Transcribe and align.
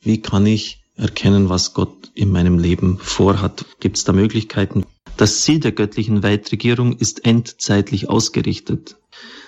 Wie 0.00 0.22
kann 0.22 0.46
ich 0.46 0.84
erkennen, 0.96 1.48
was 1.48 1.74
Gott 1.74 2.10
in 2.14 2.30
meinem 2.30 2.58
Leben 2.58 2.98
vorhat? 2.98 3.64
Gibt 3.80 3.96
es 3.96 4.04
da 4.04 4.12
Möglichkeiten? 4.12 4.84
Das 5.16 5.42
Ziel 5.42 5.58
der 5.58 5.72
göttlichen 5.72 6.22
Weltregierung 6.22 6.96
ist 6.96 7.24
endzeitlich 7.24 8.08
ausgerichtet. 8.08 8.96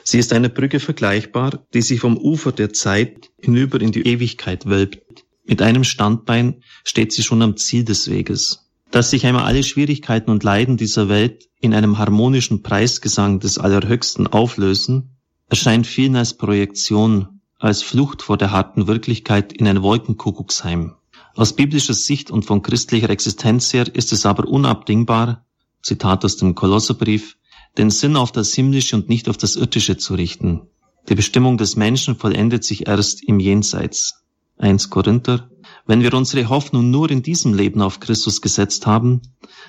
Sie 0.02 0.18
ist 0.18 0.32
eine 0.32 0.48
Brücke 0.48 0.80
vergleichbar, 0.80 1.64
die 1.72 1.82
sich 1.82 2.00
vom 2.00 2.18
Ufer 2.18 2.50
der 2.50 2.72
Zeit 2.72 3.30
hinüber 3.40 3.80
in 3.80 3.92
die 3.92 4.02
Ewigkeit 4.02 4.66
wölbt. 4.66 5.24
Mit 5.44 5.62
einem 5.62 5.84
Standbein 5.84 6.62
steht 6.85 7.12
sie 7.12 7.23
schon 7.23 7.43
am 7.43 7.57
Ziel 7.57 7.85
des 7.85 8.11
Weges. 8.11 8.71
Dass 8.91 9.11
sich 9.11 9.25
einmal 9.25 9.45
alle 9.45 9.62
Schwierigkeiten 9.62 10.30
und 10.30 10.43
Leiden 10.43 10.77
dieser 10.77 11.09
Welt 11.09 11.48
in 11.61 11.75
einem 11.75 11.98
harmonischen 11.98 12.62
Preisgesang 12.62 13.39
des 13.39 13.59
Allerhöchsten 13.59 14.27
auflösen, 14.27 15.17
erscheint 15.48 15.87
vielen 15.87 16.17
als 16.17 16.35
Projektion, 16.35 17.39
als 17.61 17.82
Flucht 17.82 18.22
vor 18.22 18.38
der 18.38 18.50
harten 18.50 18.86
Wirklichkeit 18.86 19.52
in 19.52 19.68
ein 19.68 19.82
Wolkenkuckucksheim. 19.82 20.95
Aus 21.34 21.54
biblischer 21.54 21.94
Sicht 21.94 22.30
und 22.30 22.44
von 22.44 22.62
christlicher 22.62 23.11
Existenz 23.11 23.72
her 23.72 23.86
ist 23.94 24.12
es 24.12 24.26
aber 24.26 24.48
unabdingbar, 24.48 25.44
Zitat 25.82 26.25
aus 26.25 26.36
dem 26.36 26.54
Kolosserbrief, 26.54 27.36
den 27.79 27.90
Sinn 27.90 28.16
auf 28.16 28.32
das 28.32 28.52
Himmlische 28.52 28.96
und 28.96 29.08
nicht 29.08 29.29
auf 29.29 29.36
das 29.36 29.57
Irdische 29.57 29.96
zu 29.96 30.14
richten. 30.14 30.62
Die 31.08 31.14
Bestimmung 31.14 31.57
des 31.57 31.76
Menschen 31.76 32.16
vollendet 32.16 32.64
sich 32.64 32.88
erst 32.88 33.22
im 33.22 33.38
Jenseits. 33.41 34.24
1 34.58 34.91
Korinther. 34.91 35.48
Wenn 35.86 36.02
wir 36.02 36.12
unsere 36.14 36.48
Hoffnung 36.48 36.91
nur 36.91 37.11
in 37.11 37.22
diesem 37.22 37.55
Leben 37.55 37.80
auf 37.80 38.00
Christus 38.00 38.41
gesetzt 38.41 38.86
haben, 38.86 39.22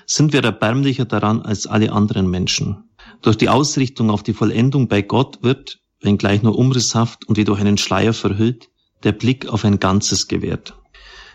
sind 0.06 0.32
wir 0.32 0.44
erbärmlicher 0.44 1.04
daran 1.04 1.42
als 1.42 1.66
alle 1.66 1.92
anderen 1.92 2.28
Menschen. 2.28 2.90
Durch 3.22 3.36
die 3.36 3.48
Ausrichtung 3.48 4.10
auf 4.10 4.22
die 4.22 4.34
Vollendung 4.34 4.88
bei 4.88 5.02
Gott 5.02 5.42
wird, 5.42 5.81
wenngleich 6.02 6.42
nur 6.42 6.58
umrisshaft 6.58 7.26
und 7.26 7.36
wie 7.36 7.44
durch 7.44 7.60
einen 7.60 7.78
Schleier 7.78 8.12
verhüllt, 8.12 8.68
der 9.02 9.12
Blick 9.12 9.48
auf 9.48 9.64
ein 9.64 9.78
Ganzes 9.78 10.28
gewährt. 10.28 10.74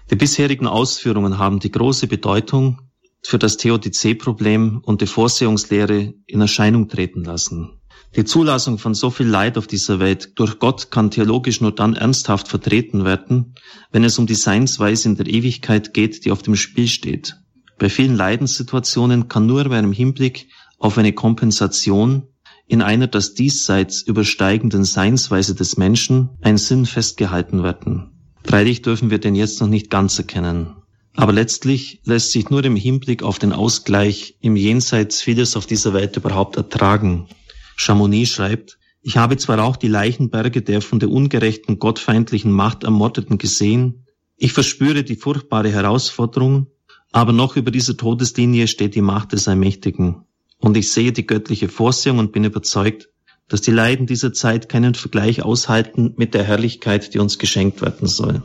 Die 0.10 0.16
bisherigen 0.16 0.68
Ausführungen 0.68 1.38
haben 1.38 1.60
die 1.60 1.72
große 1.72 2.08
Bedeutung 2.08 2.82
für 3.24 3.38
das 3.38 3.58
Theodizee-Problem 3.58 4.80
und 4.84 5.02
die 5.02 5.08
Vorsehungslehre 5.08 6.14
in 6.26 6.42
Erscheinung 6.42 6.88
treten 6.88 7.24
lassen. 7.24 7.82
Die 8.16 8.24
Zulassung 8.24 8.78
von 8.78 8.94
so 8.94 9.10
viel 9.10 9.28
Leid 9.28 9.58
auf 9.58 9.68
dieser 9.68 10.00
Welt 10.00 10.40
durch 10.40 10.60
Gott 10.60 10.92
kann 10.92 11.12
theologisch 11.12 11.60
nur 11.60 11.74
dann 11.74 11.96
ernsthaft 11.96 12.48
vertreten 12.48 13.04
werden, 13.04 13.56
wenn 13.92 14.04
es 14.04 14.18
um 14.18 14.28
die 14.28 14.36
Seinsweise 14.36 15.10
in 15.10 15.16
der 15.16 15.28
Ewigkeit 15.28 15.94
geht, 15.94 16.24
die 16.24 16.32
auf 16.32 16.42
dem 16.42 16.56
Spiel 16.56 16.88
steht. 16.88 17.36
Bei 17.78 17.90
vielen 17.90 18.16
Leidenssituationen 18.16 19.28
kann 19.28 19.46
nur 19.46 19.66
bei 19.66 19.78
einem 19.78 19.92
Hinblick 19.92 20.48
auf 20.80 20.98
eine 20.98 21.14
Kompensation 21.14 22.24
in 22.68 22.82
einer 22.82 23.08
das 23.08 23.34
Diesseits 23.34 24.02
übersteigenden 24.02 24.84
Seinsweise 24.84 25.56
des 25.56 25.78
Menschen 25.78 26.30
ein 26.42 26.58
Sinn 26.58 26.86
festgehalten 26.86 27.64
werden. 27.64 28.12
Freilich 28.44 28.82
dürfen 28.82 29.10
wir 29.10 29.20
den 29.20 29.36
jetzt 29.36 29.60
noch 29.62 29.68
nicht 29.68 29.90
ganz 29.90 30.18
erkennen. 30.18 30.76
Aber 31.16 31.34
letztlich 31.34 32.02
lässt 32.06 32.32
sich 32.32 32.50
nur 32.50 32.64
im 32.64 32.76
Hinblick 32.76 33.24
auf 33.24 33.40
den 33.40 33.52
Ausgleich 33.52 34.38
im 34.42 34.56
Jenseits 34.56 35.22
vieles 35.22 35.56
auf 35.56 35.66
dieser 35.66 35.94
Welt 35.94 36.16
überhaupt 36.16 36.58
ertragen. 36.58 37.28
Chamonix 37.76 38.30
schreibt, 38.30 38.78
ich 39.02 39.18
habe 39.18 39.38
zwar 39.38 39.64
auch 39.64 39.78
die 39.78 39.88
Leichenberge 39.88 40.62
der 40.62 40.82
von 40.82 41.00
der 41.00 41.10
ungerechten, 41.10 41.80
gottfeindlichen 41.80 42.52
Macht 42.52 42.84
Ermordeten 42.84 43.38
gesehen, 43.38 44.06
ich 44.40 44.54
verspüre 44.54 45.04
die 45.04 45.16
furchtbare 45.16 45.72
Herausforderung, 45.72 46.68
aber 47.12 47.34
noch 47.34 47.56
über 47.56 47.72
dieser 47.72 47.98
Todeslinie 47.98 48.68
steht 48.68 48.94
die 48.94 49.02
Macht 49.02 49.32
des 49.32 49.48
Allmächtigen. 49.48 50.27
Und 50.60 50.78
ich 50.78 50.92
sehe 50.92 51.12
die 51.12 51.28
göttliche 51.28 51.70
Vorsehung 51.70 52.20
und 52.20 52.32
bin 52.32 52.44
überzeugt, 52.44 53.10
dass 53.48 53.62
die 53.62 53.72
Leiden 53.72 54.08
dieser 54.08 54.34
Zeit 54.34 54.70
keinen 54.70 54.94
Vergleich 54.94 55.44
aushalten 55.44 56.14
mit 56.18 56.34
der 56.34 56.44
Herrlichkeit, 56.44 57.14
die 57.14 57.20
uns 57.20 57.40
geschenkt 57.40 57.82
werden 57.82 58.08
soll. 58.08 58.44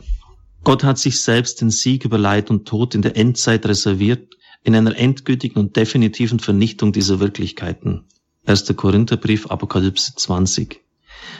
Gott 0.63 0.83
hat 0.83 0.97
sich 0.97 1.19
selbst 1.19 1.59
den 1.59 1.71
Sieg 1.71 2.05
über 2.05 2.17
Leid 2.17 2.49
und 2.49 2.65
Tod 2.65 2.95
in 2.95 3.01
der 3.01 3.17
Endzeit 3.17 3.65
reserviert, 3.65 4.35
in 4.63 4.75
einer 4.75 4.97
endgültigen 4.97 5.59
und 5.59 5.75
definitiven 5.75 6.39
Vernichtung 6.39 6.93
dieser 6.93 7.19
Wirklichkeiten. 7.19 8.05
1. 8.45 8.73
Korintherbrief, 8.75 9.47
Apokalypse 9.47 10.13
20. 10.15 10.81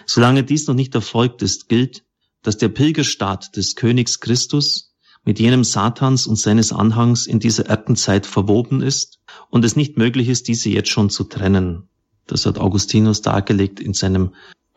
Solange 0.06 0.44
dies 0.44 0.68
noch 0.68 0.76
nicht 0.76 0.94
erfolgt 0.96 1.42
ist, 1.42 1.70
gilt, 1.70 2.04
dass 2.42 2.58
der 2.58 2.68
Pilgerstaat 2.68 3.56
des 3.56 3.76
Königs 3.76 4.20
Christus 4.20 4.93
mit 5.26 5.40
jenem 5.40 5.64
Satans 5.64 6.28
und 6.28 6.36
seines 6.36 6.74
Anhangs 6.74 7.28
in 7.28 7.40
dieser 7.40 7.68
Erdenzeit 7.68 8.26
verwoben 8.26 8.82
ist 8.82 9.20
und 9.50 9.64
es 9.64 9.76
nicht 9.76 9.98
möglich 9.98 10.28
ist, 10.30 10.48
diese 10.48 10.70
jetzt 10.70 10.90
schon 10.90 11.10
zu 11.10 11.24
trennen. 11.24 11.88
Das 12.28 12.46
hat 12.46 12.58
Augustinus 12.58 13.22
dargelegt 13.22 13.80
in 13.80 13.94
seinem 13.94 14.34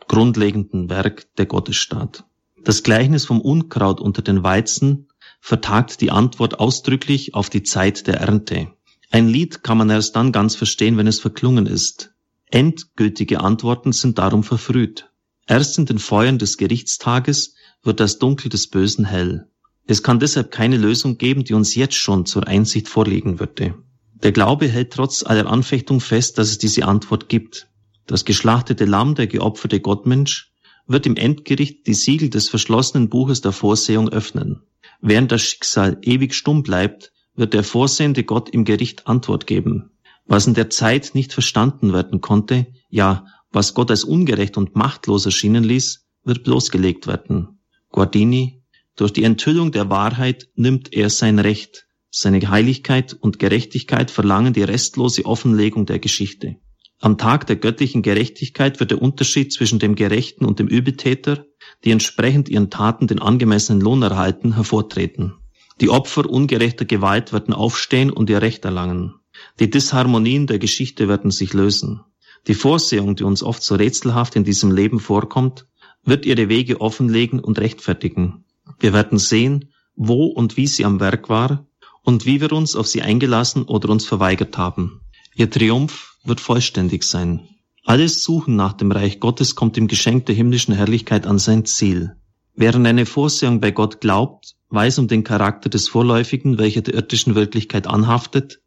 grundlegenden 0.07 0.89
Werk 0.89 1.27
Der 1.37 1.45
Gottesstaat. 1.45 2.25
Das 2.63 2.83
Gleichnis 2.83 3.25
vom 3.25 3.41
Unkraut 3.41 3.99
unter 3.99 4.21
den 4.21 4.43
Weizen 4.43 5.07
vertagt 5.39 6.01
die 6.01 6.11
Antwort 6.11 6.59
ausdrücklich 6.59 7.35
auf 7.35 7.49
die 7.49 7.63
Zeit 7.63 8.07
der 8.07 8.19
Ernte. 8.19 8.71
Ein 9.11 9.29
Lied 9.29 9.63
kann 9.63 9.77
man 9.77 9.89
erst 9.89 10.15
dann 10.15 10.31
ganz 10.31 10.55
verstehen, 10.55 10.97
wenn 10.97 11.07
es 11.07 11.19
verklungen 11.19 11.65
ist. 11.65 12.13
Endgültige 12.49 13.41
Antworten 13.41 13.91
sind 13.91 14.17
darum 14.17 14.43
verfrüht. 14.43 15.09
Erst 15.45 15.77
in 15.77 15.85
den 15.85 15.99
Feuern 15.99 16.37
des 16.37 16.57
Gerichtstages 16.57 17.55
wird 17.83 17.99
das 17.99 18.19
Dunkel 18.19 18.49
des 18.49 18.67
Bösen 18.69 19.05
hell. 19.05 19.49
Es 19.87 20.03
kann 20.03 20.19
deshalb 20.19 20.51
keine 20.51 20.77
Lösung 20.77 21.17
geben, 21.17 21.45
die 21.45 21.53
uns 21.53 21.73
jetzt 21.73 21.95
schon 21.95 22.25
zur 22.25 22.45
Einsicht 22.45 22.89
vorlegen 22.89 23.39
würde. 23.39 23.73
Der 24.21 24.33
Glaube 24.33 24.67
hält 24.67 24.91
trotz 24.91 25.23
aller 25.23 25.47
Anfechtung 25.47 26.01
fest, 26.01 26.37
dass 26.37 26.49
es 26.49 26.57
diese 26.57 26.85
Antwort 26.85 27.29
gibt. 27.29 27.67
Das 28.05 28.25
geschlachtete 28.25 28.85
Lamm, 28.85 29.15
der 29.15 29.27
geopferte 29.27 29.79
Gottmensch, 29.79 30.51
wird 30.87 31.05
im 31.05 31.15
Endgericht 31.15 31.87
die 31.87 31.93
Siegel 31.93 32.29
des 32.29 32.49
verschlossenen 32.49 33.09
Buches 33.09 33.41
der 33.41 33.53
Vorsehung 33.53 34.09
öffnen. 34.09 34.63
Während 35.01 35.31
das 35.31 35.41
Schicksal 35.41 35.97
ewig 36.01 36.33
stumm 36.33 36.63
bleibt, 36.63 37.11
wird 37.35 37.53
der 37.53 37.63
vorsehende 37.63 38.23
Gott 38.23 38.49
im 38.49 38.65
Gericht 38.65 39.07
Antwort 39.07 39.47
geben. 39.47 39.91
Was 40.25 40.47
in 40.47 40.53
der 40.53 40.69
Zeit 40.69 41.11
nicht 41.13 41.31
verstanden 41.31 41.93
werden 41.93 42.19
konnte, 42.19 42.67
ja, 42.89 43.25
was 43.51 43.73
Gott 43.73 43.91
als 43.91 44.03
ungerecht 44.03 44.57
und 44.57 44.75
machtlos 44.75 45.25
erschienen 45.25 45.63
ließ, 45.63 46.05
wird 46.23 46.43
bloßgelegt 46.43 47.07
werden. 47.07 47.59
Guardini, 47.91 48.63
durch 48.97 49.13
die 49.13 49.23
Enthüllung 49.23 49.71
der 49.71 49.89
Wahrheit 49.89 50.49
nimmt 50.55 50.93
er 50.93 51.09
sein 51.09 51.39
Recht, 51.39 51.87
seine 52.09 52.49
Heiligkeit 52.49 53.13
und 53.13 53.37
Gerechtigkeit 53.37 54.11
verlangen 54.11 54.53
die 54.53 54.63
restlose 54.63 55.25
Offenlegung 55.25 55.85
der 55.85 55.99
Geschichte. 55.99 56.55
Am 56.99 57.19
Tag 57.19 57.45
der 57.45 57.57
göttlichen 57.57 58.01
Gerechtigkeit 58.01 58.79
wird 58.79 58.89
der 58.89 59.01
Unterschied 59.01 59.53
zwischen 59.53 59.77
dem 59.77 59.93
Gerechten 59.93 60.45
und 60.45 60.57
dem 60.57 60.67
Übeltäter, 60.67 61.45
die 61.85 61.91
entsprechend 61.91 62.49
ihren 62.49 62.71
Taten 62.71 63.05
den 63.05 63.19
angemessenen 63.19 63.81
Lohn 63.81 64.01
erhalten, 64.01 64.55
hervortreten. 64.55 65.35
Die 65.79 65.89
Opfer 65.89 66.27
ungerechter 66.27 66.85
Gewalt 66.85 67.33
werden 67.33 67.53
aufstehen 67.53 68.09
und 68.09 68.31
ihr 68.31 68.41
Recht 68.41 68.65
erlangen. 68.65 69.13
Die 69.59 69.69
Disharmonien 69.69 70.47
der 70.47 70.57
Geschichte 70.57 71.07
werden 71.07 71.29
sich 71.29 71.53
lösen. 71.53 72.01
Die 72.47 72.55
Vorsehung, 72.55 73.15
die 73.15 73.25
uns 73.25 73.43
oft 73.43 73.61
so 73.61 73.75
rätselhaft 73.75 74.35
in 74.35 74.43
diesem 74.43 74.71
Leben 74.71 74.99
vorkommt, 74.99 75.67
wird 76.03 76.25
ihre 76.25 76.49
Wege 76.49 76.81
offenlegen 76.81 77.39
und 77.39 77.59
rechtfertigen. 77.59 78.45
Wir 78.79 78.93
werden 78.93 79.17
sehen, 79.17 79.73
wo 79.95 80.25
und 80.25 80.57
wie 80.57 80.67
sie 80.67 80.85
am 80.85 80.99
Werk 80.99 81.29
war 81.29 81.65
und 82.03 82.25
wie 82.25 82.41
wir 82.41 82.51
uns 82.51 82.75
auf 82.75 82.87
sie 82.87 83.01
eingelassen 83.01 83.63
oder 83.63 83.89
uns 83.89 84.05
verweigert 84.05 84.57
haben. 84.57 85.01
Ihr 85.35 85.49
Triumph 85.49 86.17
wird 86.23 86.39
vollständig 86.39 87.03
sein. 87.03 87.47
Alles 87.85 88.23
Suchen 88.23 88.55
nach 88.55 88.73
dem 88.73 88.91
Reich 88.91 89.19
Gottes 89.19 89.55
kommt 89.55 89.77
im 89.77 89.87
Geschenk 89.87 90.25
der 90.25 90.35
himmlischen 90.35 90.73
Herrlichkeit 90.73 91.25
an 91.25 91.39
sein 91.39 91.65
Ziel. 91.65 92.15
Während 92.53 92.85
eine 92.87 93.05
Vorsehung 93.05 93.61
bei 93.61 93.71
Gott 93.71 94.01
glaubt, 94.01 94.55
weiß 94.69 94.99
um 94.99 95.07
den 95.07 95.23
Charakter 95.23 95.69
des 95.69 95.87
Vorläufigen, 95.87 96.57
welcher 96.57 96.81
der 96.81 96.95
irdischen 96.95 97.35
Wirklichkeit 97.35 97.87
anhaftet, 97.87 98.61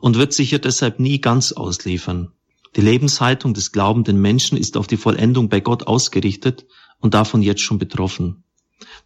und 0.00 0.16
wird 0.16 0.32
sich 0.32 0.52
ihr 0.52 0.58
deshalb 0.58 0.98
nie 0.98 1.20
ganz 1.20 1.52
ausliefern. 1.52 2.32
Die 2.76 2.80
Lebenshaltung 2.80 3.54
des 3.54 3.70
glaubenden 3.70 4.20
Menschen 4.20 4.58
ist 4.58 4.76
auf 4.76 4.86
die 4.86 4.96
Vollendung 4.96 5.48
bei 5.48 5.60
Gott 5.60 5.86
ausgerichtet 5.86 6.66
und 6.98 7.14
davon 7.14 7.42
jetzt 7.42 7.60
schon 7.60 7.78
betroffen. 7.78 8.44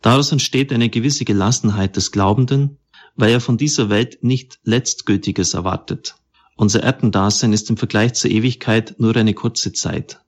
Daraus 0.03 0.33
entsteht 0.33 0.73
eine 0.73 0.89
gewisse 0.89 1.25
Gelassenheit 1.25 1.97
des 1.97 2.13
Glaubenden, 2.13 2.79
weil 3.17 3.31
er 3.31 3.41
von 3.41 3.57
dieser 3.57 3.91
Welt 3.91 4.23
nicht 4.23 4.59
Letztgültiges 4.63 5.55
erwartet. 5.55 6.15
Unser 6.57 6.83
Erdendasein 6.83 7.53
ist 7.53 7.71
im 7.71 7.77
Vergleich 7.77 8.15
zur 8.15 8.31
Ewigkeit 8.31 8.97
nur 8.99 9.15
eine 9.17 9.35
kurze 9.35 9.73
Zeit. 9.73 10.21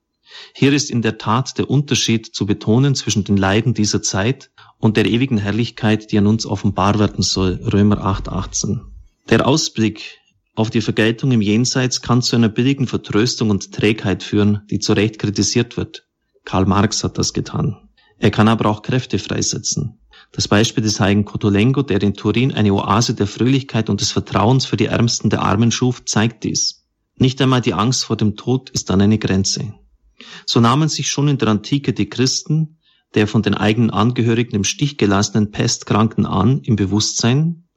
Hier 0.53 0.71
ist 0.73 0.89
in 0.89 1.01
der 1.01 1.17
Tat 1.17 1.57
der 1.57 1.69
Unterschied 1.69 2.33
zu 2.33 2.45
betonen 2.45 2.95
zwischen 2.95 3.23
den 3.23 3.37
Leiden 3.37 3.73
dieser 3.73 4.01
Zeit 4.01 4.51
und 4.77 4.97
der 4.97 5.05
ewigen 5.05 5.37
Herrlichkeit, 5.37 6.11
die 6.11 6.17
an 6.17 6.27
uns 6.27 6.45
offenbar 6.45 6.99
werden 6.99 7.21
soll. 7.21 7.59
Römer 7.73 8.03
8, 8.03 8.29
18. 8.29 8.81
Der 9.29 9.47
Ausblick 9.47 10.19
auf 10.55 10.69
die 10.69 10.81
Vergeltung 10.81 11.31
im 11.31 11.41
Jenseits 11.41 12.01
kann 12.01 12.21
zu 12.21 12.35
einer 12.35 12.49
billigen 12.49 12.87
Vertröstung 12.87 13.49
und 13.49 13.71
Trägheit 13.71 14.23
führen, 14.23 14.61
die 14.69 14.79
zu 14.79 14.93
Recht 14.93 15.19
kritisiert 15.19 15.77
wird. 15.77 16.05
Karl 16.43 16.65
Marx 16.65 17.03
hat 17.03 17.17
das 17.17 17.33
getan. 17.33 17.89
Er 18.21 18.29
kann 18.29 18.47
aber 18.47 18.69
auch 18.69 18.83
Kräfte 18.83 19.17
freisetzen. 19.17 19.99
Das 20.31 20.47
Beispiel 20.47 20.83
des 20.83 20.99
heiligen 20.99 21.25
Cotolengo, 21.25 21.81
der 21.81 22.03
in 22.03 22.13
Turin 22.13 22.51
eine 22.51 22.71
Oase 22.71 23.15
der 23.15 23.25
Fröhlichkeit 23.25 23.89
und 23.89 23.99
des 23.99 24.11
Vertrauens 24.11 24.65
für 24.67 24.77
die 24.77 24.85
Ärmsten 24.85 25.31
der 25.31 25.41
Armen 25.41 25.71
schuf, 25.71 26.05
zeigt 26.05 26.43
dies. 26.43 26.85
Nicht 27.15 27.41
einmal 27.41 27.61
die 27.61 27.73
Angst 27.73 28.05
vor 28.05 28.15
dem 28.15 28.35
Tod 28.35 28.69
ist 28.69 28.91
dann 28.91 29.01
eine 29.01 29.17
Grenze. 29.17 29.73
So 30.45 30.59
nahmen 30.59 30.87
sich 30.87 31.09
schon 31.09 31.29
in 31.29 31.39
der 31.39 31.47
Antike 31.47 31.93
die 31.93 32.09
Christen 32.09 32.77
der 33.15 33.27
von 33.27 33.41
den 33.41 33.55
eigenen 33.55 33.89
Angehörigen 33.89 34.55
im 34.55 34.63
Stich 34.63 34.97
gelassenen 34.97 35.51
Pestkranken 35.51 36.25
an 36.25 36.61
im 36.61 36.77
Bewusstsein, 36.77 37.67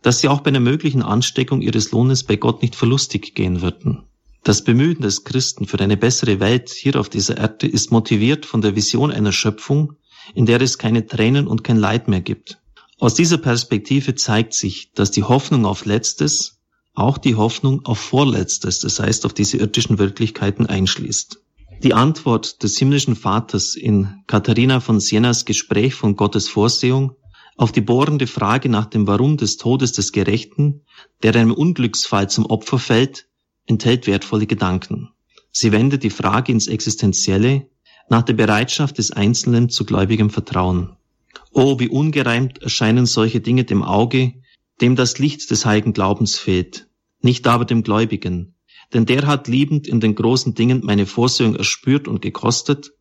dass 0.00 0.20
sie 0.20 0.28
auch 0.28 0.40
bei 0.40 0.48
einer 0.48 0.60
möglichen 0.60 1.02
Ansteckung 1.02 1.60
ihres 1.60 1.90
Lohnes 1.90 2.24
bei 2.24 2.36
Gott 2.36 2.62
nicht 2.62 2.74
verlustig 2.74 3.34
gehen 3.34 3.60
würden. 3.60 4.07
Das 4.42 4.62
Bemühen 4.62 5.00
des 5.00 5.24
Christen 5.24 5.66
für 5.66 5.78
eine 5.80 5.96
bessere 5.96 6.40
Welt 6.40 6.70
hier 6.70 6.98
auf 6.98 7.08
dieser 7.08 7.36
Erde 7.36 7.66
ist 7.66 7.90
motiviert 7.90 8.46
von 8.46 8.60
der 8.60 8.76
Vision 8.76 9.10
einer 9.10 9.32
Schöpfung, 9.32 9.94
in 10.34 10.46
der 10.46 10.60
es 10.60 10.78
keine 10.78 11.06
Tränen 11.06 11.46
und 11.46 11.64
kein 11.64 11.76
Leid 11.76 12.08
mehr 12.08 12.20
gibt. 12.20 12.58
Aus 12.98 13.14
dieser 13.14 13.38
Perspektive 13.38 14.14
zeigt 14.14 14.54
sich, 14.54 14.92
dass 14.92 15.10
die 15.10 15.22
Hoffnung 15.22 15.66
auf 15.66 15.84
Letztes 15.84 16.58
auch 16.94 17.18
die 17.18 17.36
Hoffnung 17.36 17.86
auf 17.86 17.98
Vorletztes, 17.98 18.80
das 18.80 18.98
heißt 18.98 19.24
auf 19.24 19.32
diese 19.32 19.56
irdischen 19.58 19.98
Wirklichkeiten 19.98 20.66
einschließt. 20.66 21.40
Die 21.84 21.94
Antwort 21.94 22.62
des 22.64 22.76
himmlischen 22.76 23.14
Vaters 23.14 23.76
in 23.76 24.24
Katharina 24.26 24.80
von 24.80 24.98
Sienas 24.98 25.44
Gespräch 25.44 25.94
von 25.94 26.16
Gottes 26.16 26.48
Vorsehung 26.48 27.12
auf 27.56 27.70
die 27.70 27.80
bohrende 27.80 28.26
Frage 28.26 28.68
nach 28.68 28.86
dem 28.86 29.06
Warum 29.06 29.36
des 29.36 29.58
Todes 29.58 29.92
des 29.92 30.10
Gerechten, 30.10 30.82
der 31.22 31.36
einem 31.36 31.52
Unglücksfall 31.52 32.28
zum 32.28 32.46
Opfer 32.46 32.80
fällt, 32.80 33.28
enthält 33.68 34.06
wertvolle 34.06 34.46
Gedanken. 34.46 35.10
Sie 35.52 35.72
wendet 35.72 36.02
die 36.02 36.10
Frage 36.10 36.52
ins 36.52 36.66
Existenzielle 36.66 37.68
nach 38.08 38.22
der 38.22 38.34
Bereitschaft 38.34 38.98
des 38.98 39.10
Einzelnen 39.10 39.68
zu 39.68 39.84
gläubigem 39.84 40.30
Vertrauen. 40.30 40.96
Oh, 41.52 41.78
wie 41.78 41.88
ungereimt 41.88 42.62
erscheinen 42.62 43.06
solche 43.06 43.40
Dinge 43.40 43.64
dem 43.64 43.82
Auge, 43.82 44.34
dem 44.80 44.96
das 44.96 45.18
Licht 45.18 45.50
des 45.50 45.66
heiligen 45.66 45.92
Glaubens 45.92 46.38
fehlt, 46.38 46.88
nicht 47.20 47.46
aber 47.46 47.64
dem 47.64 47.82
Gläubigen, 47.82 48.54
denn 48.94 49.04
der 49.04 49.26
hat 49.26 49.48
liebend 49.48 49.86
in 49.86 50.00
den 50.00 50.14
großen 50.14 50.54
Dingen 50.54 50.80
meine 50.84 51.06
Vorsehung 51.06 51.56
erspürt 51.56 52.08
und 52.08 52.22
gekostet, 52.22 52.92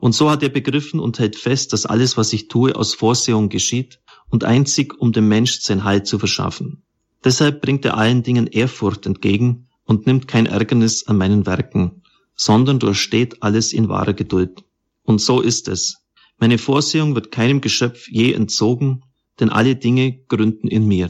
und 0.00 0.14
so 0.14 0.30
hat 0.30 0.42
er 0.42 0.48
begriffen 0.48 0.98
und 0.98 1.18
hält 1.18 1.36
fest, 1.36 1.72
dass 1.72 1.86
alles, 1.86 2.16
was 2.16 2.32
ich 2.32 2.48
tue, 2.48 2.74
aus 2.74 2.94
Vorsehung 2.94 3.50
geschieht 3.50 4.00
und 4.30 4.44
einzig, 4.44 4.98
um 4.98 5.12
dem 5.12 5.28
Mensch 5.28 5.60
sein 5.60 5.84
Heil 5.84 6.02
zu 6.04 6.18
verschaffen. 6.18 6.82
Deshalb 7.22 7.60
bringt 7.60 7.84
er 7.84 7.98
allen 7.98 8.22
Dingen 8.22 8.46
Ehrfurcht 8.46 9.04
entgegen 9.04 9.68
und 9.84 10.06
nimmt 10.06 10.28
kein 10.28 10.46
Ärgernis 10.46 11.06
an 11.06 11.16
meinen 11.16 11.46
Werken, 11.46 12.02
sondern 12.34 12.78
durchsteht 12.78 13.42
alles 13.42 13.72
in 13.72 13.88
wahrer 13.88 14.14
Geduld. 14.14 14.64
Und 15.02 15.20
so 15.20 15.40
ist 15.40 15.68
es. 15.68 15.98
Meine 16.38 16.58
Vorsehung 16.58 17.14
wird 17.14 17.30
keinem 17.32 17.60
Geschöpf 17.60 18.08
je 18.08 18.32
entzogen, 18.32 19.02
denn 19.38 19.50
alle 19.50 19.76
Dinge 19.76 20.18
gründen 20.28 20.68
in 20.68 20.86
mir. 20.86 21.08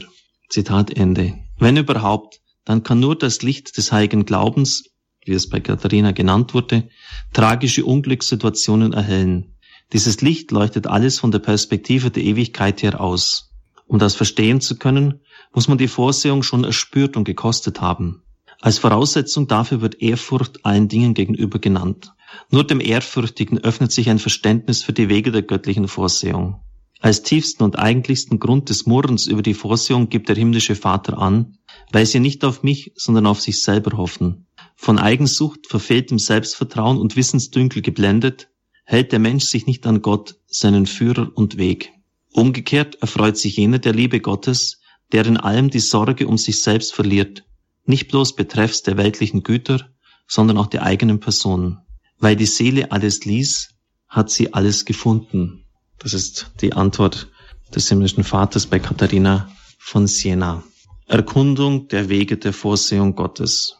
Zitat 0.49 0.91
Ende. 0.91 1.35
Wenn 1.57 1.77
überhaupt, 1.77 2.41
dann 2.65 2.83
kann 2.83 2.99
nur 2.99 3.15
das 3.15 3.41
Licht 3.41 3.77
des 3.77 3.91
heiligen 3.91 4.25
Glaubens, 4.25 4.83
wie 5.25 5.33
es 5.33 5.47
bei 5.47 5.59
Katharina 5.59 6.11
genannt 6.11 6.53
wurde, 6.53 6.89
tragische 7.33 7.85
Unglückssituationen 7.85 8.93
erhellen. 8.93 9.55
Dieses 9.93 10.21
Licht 10.21 10.51
leuchtet 10.51 10.87
alles 10.87 11.19
von 11.19 11.31
der 11.31 11.39
Perspektive 11.39 12.11
der 12.11 12.23
Ewigkeit 12.23 12.81
her 12.81 12.99
aus. 13.01 13.51
Um 13.85 13.99
das 13.99 14.15
verstehen 14.15 14.61
zu 14.61 14.77
können, 14.77 15.19
muss 15.53 15.67
man 15.67 15.77
die 15.77 15.89
Vorsehung 15.89 16.43
schon 16.43 16.63
erspürt 16.63 17.17
und 17.17 17.25
gekostet 17.25 17.81
haben. 17.81 18.23
Als 18.61 18.77
Voraussetzung 18.77 19.47
dafür 19.47 19.81
wird 19.81 20.01
Ehrfurcht 20.01 20.65
allen 20.65 20.87
Dingen 20.87 21.15
gegenüber 21.15 21.57
genannt. 21.57 22.13
Nur 22.51 22.65
dem 22.65 22.79
Ehrfürchtigen 22.79 23.57
öffnet 23.57 23.91
sich 23.91 24.09
ein 24.09 24.19
Verständnis 24.19 24.83
für 24.83 24.93
die 24.93 25.09
Wege 25.09 25.31
der 25.31 25.41
göttlichen 25.41 25.87
Vorsehung. 25.87 26.61
Als 26.99 27.23
tiefsten 27.23 27.63
und 27.63 27.79
eigentlichsten 27.79 28.39
Grund 28.39 28.69
des 28.69 28.85
Murrens 28.85 29.25
über 29.25 29.41
die 29.41 29.55
Vorsehung 29.55 30.09
gibt 30.09 30.29
der 30.29 30.35
himmlische 30.35 30.75
Vater 30.75 31.17
an, 31.17 31.57
weil 31.91 32.05
sie 32.05 32.19
nicht 32.19 32.45
auf 32.45 32.61
mich, 32.61 32.91
sondern 32.95 33.25
auf 33.25 33.41
sich 33.41 33.63
selber 33.63 33.97
hoffen. 33.97 34.45
Von 34.75 34.99
Eigensucht, 34.99 35.65
verfehltem 35.65 36.19
Selbstvertrauen 36.19 36.99
und 36.99 37.15
Wissensdünkel 37.15 37.81
geblendet, 37.81 38.49
hält 38.85 39.11
der 39.11 39.19
Mensch 39.19 39.45
sich 39.45 39.65
nicht 39.65 39.87
an 39.87 40.03
Gott, 40.03 40.35
seinen 40.45 40.85
Führer 40.85 41.31
und 41.33 41.57
Weg. 41.57 41.91
Umgekehrt 42.33 43.01
erfreut 43.01 43.37
sich 43.37 43.57
jener 43.57 43.79
der 43.79 43.93
Liebe 43.93 44.19
Gottes, 44.19 44.79
der 45.11 45.25
in 45.25 45.37
allem 45.37 45.71
die 45.71 45.79
Sorge 45.79 46.27
um 46.27 46.37
sich 46.37 46.61
selbst 46.61 46.93
verliert, 46.93 47.43
nicht 47.91 48.07
bloß 48.07 48.35
betreffs 48.35 48.81
der 48.81 48.97
weltlichen 48.97 49.43
Güter, 49.43 49.81
sondern 50.25 50.57
auch 50.57 50.67
der 50.67 50.83
eigenen 50.83 51.19
Person. 51.19 51.77
Weil 52.17 52.35
die 52.35 52.45
Seele 52.45 52.91
alles 52.91 53.25
ließ, 53.25 53.69
hat 54.07 54.31
sie 54.31 54.53
alles 54.53 54.85
gefunden. 54.85 55.65
Das 55.99 56.13
ist 56.13 56.51
die 56.61 56.73
Antwort 56.73 57.29
des 57.75 57.89
himmlischen 57.89 58.23
Vaters 58.23 58.65
bei 58.65 58.79
Katharina 58.79 59.51
von 59.77 60.07
Siena. 60.07 60.63
Erkundung 61.07 61.89
der 61.89 62.07
Wege 62.07 62.37
der 62.37 62.53
Vorsehung 62.53 63.15
Gottes. 63.15 63.77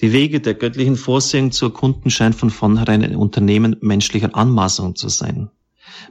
Die 0.00 0.12
Wege 0.12 0.40
der 0.40 0.54
göttlichen 0.54 0.96
Vorsehung 0.96 1.50
zu 1.50 1.66
erkunden 1.66 2.10
scheint 2.10 2.36
von 2.36 2.50
vornherein 2.50 3.02
ein 3.02 3.16
Unternehmen 3.16 3.76
menschlicher 3.80 4.34
Anmaßung 4.36 4.94
zu 4.94 5.08
sein. 5.08 5.50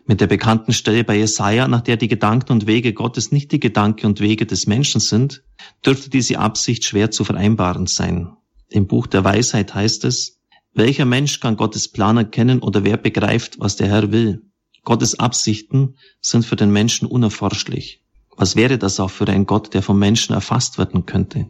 Mit 0.05 0.21
der 0.21 0.27
bekannten 0.27 0.73
Stelle 0.73 1.03
bei 1.03 1.17
Jesaja, 1.17 1.67
nach 1.67 1.81
der 1.81 1.97
die 1.97 2.07
Gedanken 2.07 2.51
und 2.53 2.67
Wege 2.67 2.93
Gottes 2.93 3.31
nicht 3.31 3.51
die 3.51 3.59
Gedanken 3.59 4.07
und 4.07 4.19
Wege 4.19 4.45
des 4.45 4.67
Menschen 4.67 5.01
sind, 5.01 5.43
dürfte 5.85 6.09
diese 6.09 6.39
Absicht 6.39 6.85
schwer 6.85 7.11
zu 7.11 7.23
vereinbaren 7.23 7.87
sein. 7.87 8.33
Im 8.69 8.87
Buch 8.87 9.07
der 9.07 9.23
Weisheit 9.23 9.73
heißt 9.73 10.05
es, 10.05 10.39
welcher 10.73 11.05
Mensch 11.05 11.39
kann 11.41 11.57
Gottes 11.57 11.89
Plan 11.89 12.17
erkennen 12.17 12.59
oder 12.59 12.83
wer 12.85 12.97
begreift, 12.97 13.59
was 13.59 13.75
der 13.75 13.89
Herr 13.89 14.11
will? 14.11 14.43
Gottes 14.83 15.19
Absichten 15.19 15.95
sind 16.21 16.45
für 16.45 16.55
den 16.55 16.71
Menschen 16.71 17.07
unerforschlich. 17.07 18.03
Was 18.37 18.55
wäre 18.55 18.77
das 18.77 18.99
auch 18.99 19.11
für 19.11 19.27
ein 19.27 19.45
Gott, 19.45 19.73
der 19.73 19.83
vom 19.83 19.99
Menschen 19.99 20.33
erfasst 20.33 20.77
werden 20.77 21.05
könnte? 21.05 21.49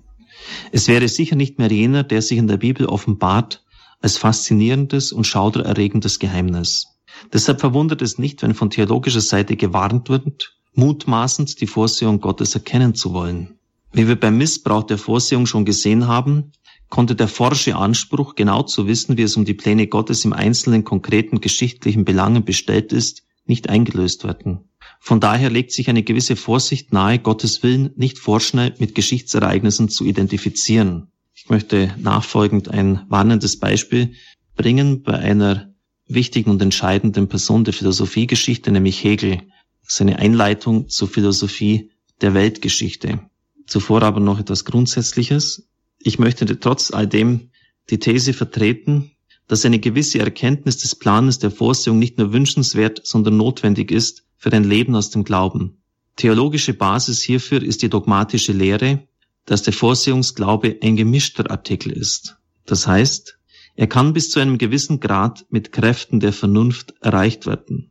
Es 0.72 0.88
wäre 0.88 1.08
sicher 1.08 1.36
nicht 1.36 1.60
mehr 1.60 1.72
jener, 1.72 2.04
der 2.04 2.22
sich 2.22 2.38
in 2.38 2.48
der 2.48 2.58
Bibel 2.58 2.88
offenbart 2.88 3.64
als 4.02 4.18
faszinierendes 4.18 5.12
und 5.12 5.28
schaudererregendes 5.28 6.18
Geheimnis. 6.20 6.88
Deshalb 7.34 7.60
verwundert 7.60 8.02
es 8.02 8.18
nicht, 8.18 8.42
wenn 8.42 8.54
von 8.54 8.70
theologischer 8.70 9.22
Seite 9.22 9.56
gewarnt 9.56 10.10
wird, 10.10 10.58
mutmaßend 10.74 11.60
die 11.62 11.68
Vorsehung 11.68 12.20
Gottes 12.20 12.56
erkennen 12.56 12.96
zu 12.96 13.14
wollen. 13.14 13.60
Wie 13.94 14.08
wir 14.08 14.20
beim 14.20 14.38
Missbrauch 14.38 14.84
der 14.84 14.98
Vorsehung 14.98 15.46
schon 15.46 15.66
gesehen 15.66 16.08
haben, 16.08 16.54
konnte 16.90 17.16
der 17.16 17.28
forsche 17.28 17.76
Anspruch, 17.76 18.36
genau 18.36 18.64
zu 18.64 18.88
wissen, 18.88 19.18
wie 19.18 19.24
es 19.24 19.36
um 19.36 19.46
die 19.46 19.54
Pläne 19.54 19.88
Gottes 19.88 20.24
im 20.26 20.34
einzelnen 20.34 20.84
konkreten 20.84 21.42
geschichtlichen 21.42 22.06
Belangen 22.06 22.44
bestellt 22.46 22.94
ist, 22.94 23.24
nicht 23.46 23.70
eingelöst 23.70 24.24
werden. 24.24 24.70
Von 25.00 25.20
daher 25.20 25.50
legt 25.50 25.72
sich 25.72 25.90
eine 25.90 26.04
gewisse 26.04 26.36
Vorsicht 26.36 26.94
nahe, 26.94 27.20
Gottes 27.20 27.64
Willen 27.64 27.92
nicht 27.96 28.20
vorschnell 28.20 28.76
mit 28.78 28.94
Geschichtsereignissen 28.94 29.90
zu 29.90 30.06
identifizieren. 30.06 31.12
Ich 31.34 31.50
möchte 31.50 31.96
nachfolgend 31.98 32.70
ein 32.70 33.02
warnendes 33.10 33.58
Beispiel 33.60 34.14
bringen 34.56 35.02
bei 35.02 35.18
einer 35.18 35.71
wichtigen 36.14 36.50
und 36.50 36.62
entscheidenden 36.62 37.28
Person 37.28 37.64
der 37.64 37.74
Philosophiegeschichte, 37.74 38.72
nämlich 38.72 39.04
Hegel, 39.04 39.42
seine 39.84 40.20
Einleitung 40.20 40.90
zur 40.90 41.08
Philosophie 41.08 41.92
der 42.22 42.34
Weltgeschichte. 42.34 43.20
Zuvor 43.68 44.04
aber 44.04 44.20
noch 44.20 44.40
etwas 44.40 44.66
Grundsätzliches. 44.66 45.68
Ich 46.00 46.20
möchte 46.20 46.60
trotz 46.60 46.92
all 46.92 47.08
dem 47.08 47.50
die 47.90 48.00
These 48.00 48.34
vertreten, 48.34 49.12
dass 49.48 49.66
eine 49.66 49.80
gewisse 49.80 50.20
Erkenntnis 50.20 50.78
des 50.78 50.96
Planes 50.96 51.40
der 51.40 51.52
Vorsehung 51.52 52.00
nicht 52.00 52.18
nur 52.18 52.32
wünschenswert, 52.32 53.02
sondern 53.04 53.38
notwendig 53.38 53.92
ist 53.92 54.24
für 54.38 54.52
ein 54.54 54.64
Leben 54.64 54.96
aus 54.96 55.10
dem 55.10 55.24
Glauben. 55.24 55.82
Theologische 56.16 56.74
Basis 56.74 57.22
hierfür 57.22 57.62
ist 57.62 57.82
die 57.82 57.90
dogmatische 57.90 58.54
Lehre, 58.54 59.08
dass 59.46 59.64
der 59.64 59.74
Vorsehungsglaube 59.74 60.78
ein 60.82 60.96
gemischter 60.96 61.50
Artikel 61.50 61.92
ist. 61.92 62.38
Das 62.66 62.88
heißt, 62.88 63.40
er 63.82 63.88
kann 63.88 64.14
bis 64.14 64.30
zu 64.30 64.40
einem 64.40 64.60
gewissen 64.60 65.00
Grad 65.00 65.48
mit 65.50 65.72
Kräften 65.72 66.20
der 66.20 66.34
Vernunft 66.34 66.94
erreicht 67.02 67.48
werden. 67.48 67.90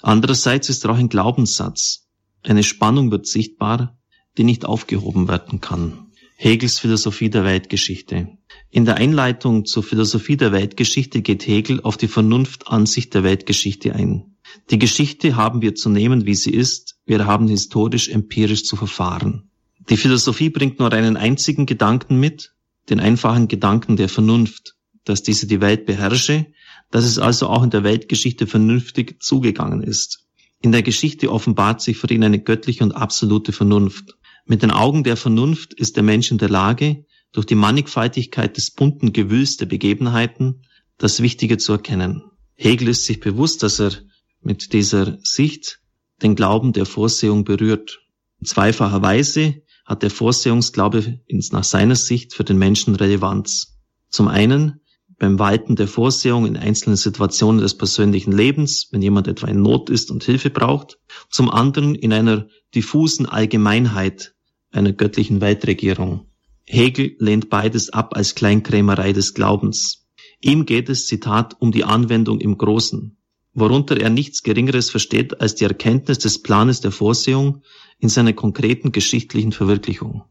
Andererseits 0.00 0.70
ist 0.70 0.82
er 0.86 0.92
auch 0.92 0.96
ein 0.96 1.10
Glaubenssatz. 1.10 2.08
Eine 2.42 2.62
Spannung 2.62 3.10
wird 3.10 3.26
sichtbar, 3.26 3.98
die 4.38 4.44
nicht 4.44 4.64
aufgehoben 4.64 5.28
werden 5.28 5.60
kann. 5.60 6.06
Hegels 6.36 6.78
Philosophie 6.78 7.28
der 7.28 7.44
Weltgeschichte. 7.44 8.28
In 8.70 8.86
der 8.86 8.96
Einleitung 8.96 9.66
zur 9.66 9.82
Philosophie 9.82 10.38
der 10.38 10.52
Weltgeschichte 10.52 11.20
geht 11.20 11.46
Hegel 11.46 11.82
auf 11.82 11.98
die 11.98 12.08
Vernunftansicht 12.08 13.12
der 13.12 13.22
Weltgeschichte 13.22 13.94
ein. 13.94 14.38
Die 14.70 14.78
Geschichte 14.78 15.36
haben 15.36 15.60
wir 15.60 15.74
zu 15.74 15.90
nehmen, 15.90 16.24
wie 16.24 16.34
sie 16.34 16.52
ist, 16.52 16.96
wir 17.04 17.26
haben 17.26 17.46
historisch 17.46 18.08
empirisch 18.08 18.64
zu 18.64 18.74
verfahren. 18.74 19.50
Die 19.90 19.98
Philosophie 19.98 20.48
bringt 20.48 20.78
nur 20.78 20.94
einen 20.94 21.18
einzigen 21.18 21.66
Gedanken 21.66 22.18
mit, 22.18 22.54
den 22.88 23.00
einfachen 23.00 23.48
Gedanken 23.48 23.96
der 23.96 24.08
Vernunft, 24.08 24.75
dass 25.06 25.22
diese 25.22 25.46
die 25.46 25.62
Welt 25.62 25.86
beherrsche, 25.86 26.46
dass 26.90 27.04
es 27.04 27.18
also 27.18 27.48
auch 27.48 27.62
in 27.62 27.70
der 27.70 27.84
Weltgeschichte 27.84 28.46
vernünftig 28.46 29.22
zugegangen 29.22 29.82
ist. 29.82 30.26
In 30.60 30.72
der 30.72 30.82
Geschichte 30.82 31.32
offenbart 31.32 31.80
sich 31.80 31.96
für 31.96 32.10
ihn 32.10 32.24
eine 32.24 32.40
göttliche 32.40 32.84
und 32.84 32.92
absolute 32.92 33.52
Vernunft. 33.52 34.16
Mit 34.44 34.62
den 34.62 34.70
Augen 34.70 35.04
der 35.04 35.16
Vernunft 35.16 35.74
ist 35.74 35.96
der 35.96 36.02
Mensch 36.02 36.30
in 36.30 36.38
der 36.38 36.48
Lage, 36.48 37.04
durch 37.32 37.46
die 37.46 37.54
Mannigfaltigkeit 37.54 38.56
des 38.56 38.70
bunten 38.70 39.12
Gewühls 39.12 39.56
der 39.56 39.66
Begebenheiten 39.66 40.62
das 40.98 41.20
Wichtige 41.20 41.58
zu 41.58 41.72
erkennen. 41.72 42.22
Hegel 42.54 42.88
ist 42.88 43.04
sich 43.04 43.20
bewusst, 43.20 43.62
dass 43.62 43.80
er 43.80 43.92
mit 44.40 44.72
dieser 44.72 45.18
Sicht 45.22 45.80
den 46.22 46.34
Glauben 46.34 46.72
der 46.72 46.86
Vorsehung 46.86 47.44
berührt. 47.44 48.00
In 48.40 48.46
zweifacher 48.46 49.02
Weise 49.02 49.62
hat 49.84 50.02
der 50.02 50.10
Vorsehungsglaube 50.10 51.20
nach 51.50 51.64
seiner 51.64 51.96
Sicht 51.96 52.34
für 52.34 52.44
den 52.44 52.58
Menschen 52.58 52.96
Relevanz. 52.96 53.76
Zum 54.08 54.28
einen 54.28 54.80
beim 55.18 55.38
Walten 55.38 55.76
der 55.76 55.88
Vorsehung 55.88 56.46
in 56.46 56.56
einzelnen 56.56 56.96
Situationen 56.96 57.60
des 57.60 57.76
persönlichen 57.76 58.32
Lebens, 58.32 58.88
wenn 58.90 59.02
jemand 59.02 59.28
etwa 59.28 59.46
in 59.46 59.62
Not 59.62 59.88
ist 59.88 60.10
und 60.10 60.24
Hilfe 60.24 60.50
braucht, 60.50 60.98
zum 61.30 61.50
anderen 61.50 61.94
in 61.94 62.12
einer 62.12 62.46
diffusen 62.74 63.26
Allgemeinheit 63.26 64.34
einer 64.70 64.92
göttlichen 64.92 65.40
Weltregierung. 65.40 66.26
Hegel 66.66 67.16
lehnt 67.18 67.48
beides 67.48 67.90
ab 67.90 68.14
als 68.16 68.34
Kleinkrämerei 68.34 69.12
des 69.12 69.34
Glaubens. 69.34 70.06
Ihm 70.42 70.66
geht 70.66 70.88
es, 70.88 71.06
Zitat, 71.06 71.56
um 71.60 71.72
die 71.72 71.84
Anwendung 71.84 72.40
im 72.40 72.58
Großen, 72.58 73.16
worunter 73.54 73.98
er 73.98 74.10
nichts 74.10 74.42
Geringeres 74.42 74.90
versteht 74.90 75.40
als 75.40 75.54
die 75.54 75.64
Erkenntnis 75.64 76.18
des 76.18 76.42
Planes 76.42 76.80
der 76.80 76.92
Vorsehung 76.92 77.62
in 77.98 78.10
seiner 78.10 78.34
konkreten 78.34 78.92
geschichtlichen 78.92 79.52
Verwirklichung. 79.52 80.24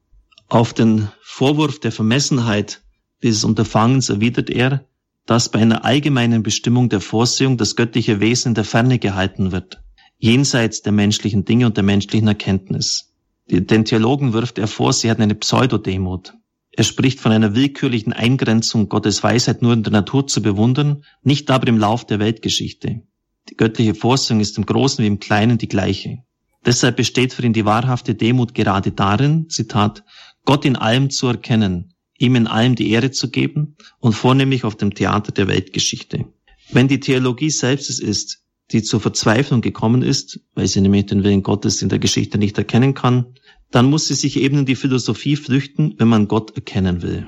Auf 0.47 0.73
den 0.73 1.09
Vorwurf 1.23 1.79
der 1.79 1.91
Vermessenheit 1.91 2.84
dieses 3.23 3.43
Unterfangens 3.43 4.09
erwidert 4.09 4.49
er, 4.49 4.85
dass 5.25 5.49
bei 5.49 5.59
einer 5.59 5.85
allgemeinen 5.85 6.43
Bestimmung 6.43 6.89
der 6.89 7.01
Vorsehung 7.01 7.57
das 7.57 7.75
göttliche 7.75 8.19
Wesen 8.19 8.49
in 8.49 8.55
der 8.55 8.63
Ferne 8.63 8.99
gehalten 8.99 9.51
wird, 9.51 9.81
jenseits 10.17 10.81
der 10.81 10.91
menschlichen 10.91 11.45
Dinge 11.45 11.65
und 11.65 11.77
der 11.77 11.83
menschlichen 11.83 12.27
Erkenntnis. 12.27 13.13
Den 13.49 13.85
Theologen 13.85 14.33
wirft 14.33 14.57
er 14.57 14.67
vor, 14.67 14.93
sie 14.93 15.09
hatten 15.09 15.21
eine 15.21 15.35
Pseudodemut. 15.35 16.33
Er 16.71 16.83
spricht 16.83 17.19
von 17.19 17.31
einer 17.31 17.55
willkürlichen 17.55 18.11
Eingrenzung 18.11 18.89
Gottes 18.89 19.23
Weisheit 19.23 19.61
nur 19.61 19.73
in 19.73 19.83
der 19.83 19.93
Natur 19.93 20.27
zu 20.27 20.41
bewundern, 20.41 21.03
nicht 21.23 21.49
aber 21.49 21.67
im 21.67 21.77
Lauf 21.77 22.05
der 22.05 22.19
Weltgeschichte. 22.19 23.01
Die 23.49 23.55
göttliche 23.55 23.95
Vorsehung 23.95 24.41
ist 24.41 24.57
im 24.57 24.65
Großen 24.65 25.01
wie 25.03 25.07
im 25.07 25.19
Kleinen 25.19 25.57
die 25.57 25.69
gleiche. 25.69 26.23
Deshalb 26.65 26.97
besteht 26.97 27.33
für 27.33 27.43
ihn 27.43 27.53
die 27.53 27.65
wahrhafte 27.65 28.15
Demut 28.15 28.55
gerade 28.55 28.91
darin, 28.91 29.49
Zitat, 29.49 30.03
Gott 30.43 30.65
in 30.65 30.75
allem 30.75 31.11
zu 31.11 31.27
erkennen, 31.27 31.94
ihm 32.17 32.35
in 32.35 32.47
allem 32.47 32.75
die 32.75 32.91
Ehre 32.91 33.11
zu 33.11 33.29
geben 33.29 33.75
und 33.99 34.13
vornehmlich 34.13 34.63
auf 34.63 34.75
dem 34.75 34.93
Theater 34.93 35.31
der 35.31 35.47
Weltgeschichte. 35.47 36.25
Wenn 36.71 36.87
die 36.87 36.99
Theologie 36.99 37.49
selbst 37.49 37.89
es 37.89 37.99
ist, 37.99 38.41
die 38.71 38.81
zur 38.81 38.99
Verzweiflung 38.99 39.61
gekommen 39.61 40.01
ist, 40.01 40.39
weil 40.55 40.67
sie 40.67 40.81
nämlich 40.81 41.05
den 41.05 41.23
Willen 41.23 41.43
Gottes 41.43 41.81
in 41.81 41.89
der 41.89 41.99
Geschichte 41.99 42.37
nicht 42.37 42.57
erkennen 42.57 42.93
kann, 42.93 43.35
dann 43.69 43.89
muss 43.89 44.07
sie 44.07 44.15
sich 44.15 44.37
eben 44.37 44.59
in 44.59 44.65
die 44.65 44.75
Philosophie 44.75 45.35
flüchten, 45.35 45.95
wenn 45.97 46.07
man 46.07 46.27
Gott 46.27 46.55
erkennen 46.55 47.01
will. 47.01 47.27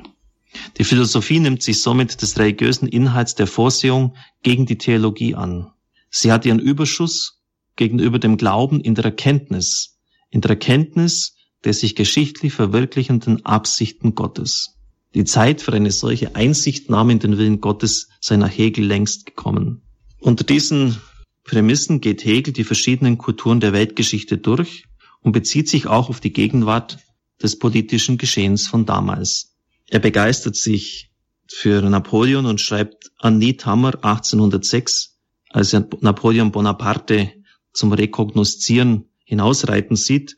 Die 0.77 0.83
Philosophie 0.83 1.39
nimmt 1.39 1.61
sich 1.61 1.81
somit 1.81 2.21
des 2.21 2.39
religiösen 2.39 2.87
Inhalts 2.87 3.35
der 3.35 3.47
Vorsehung 3.47 4.15
gegen 4.41 4.65
die 4.65 4.77
Theologie 4.77 5.35
an. 5.35 5.71
Sie 6.09 6.31
hat 6.31 6.45
ihren 6.45 6.59
Überschuss 6.59 7.43
gegenüber 7.75 8.17
dem 8.17 8.37
Glauben 8.37 8.79
in 8.81 8.95
der 8.95 9.05
Erkenntnis, 9.05 9.99
in 10.31 10.41
der 10.41 10.51
Erkenntnis 10.51 11.35
der 11.63 11.73
sich 11.73 11.95
geschichtlich 11.95 12.53
verwirklichenden 12.53 13.45
Absichten 13.45 14.15
Gottes. 14.15 14.76
Die 15.13 15.23
Zeit 15.23 15.61
für 15.61 15.73
eine 15.73 15.91
solche 15.91 16.35
Einsichtnahme 16.35 17.13
in 17.13 17.19
den 17.19 17.37
Willen 17.37 17.61
Gottes 17.61 18.09
sei 18.19 18.37
nach 18.37 18.55
Hegel 18.55 18.85
längst 18.85 19.25
gekommen. 19.25 19.81
Unter 20.19 20.43
diesen 20.43 20.97
Prämissen 21.43 22.01
geht 22.01 22.25
Hegel 22.25 22.53
die 22.53 22.65
verschiedenen 22.65 23.17
Kulturen 23.17 23.59
der 23.59 23.73
Weltgeschichte 23.73 24.37
durch 24.37 24.85
und 25.21 25.31
bezieht 25.31 25.69
sich 25.69 25.87
auch 25.87 26.09
auf 26.09 26.19
die 26.19 26.33
Gegenwart 26.33 26.99
des 27.41 27.57
politischen 27.57 28.17
Geschehens 28.17 28.67
von 28.67 28.85
damals. 28.85 29.55
Er 29.89 29.99
begeistert 29.99 30.55
sich 30.55 31.11
für 31.47 31.81
Napoleon 31.81 32.45
und 32.45 32.59
schreibt 32.59 33.11
an 33.17 33.37
Niethammer 33.37 33.95
1806, 34.03 35.17
als 35.49 35.73
er 35.73 35.87
Napoleon 36.01 36.51
Bonaparte 36.51 37.31
zum 37.71 37.93
Rekognoszieren 37.93 39.05
hinausreiten 39.23 39.95
sieht, 39.95 40.37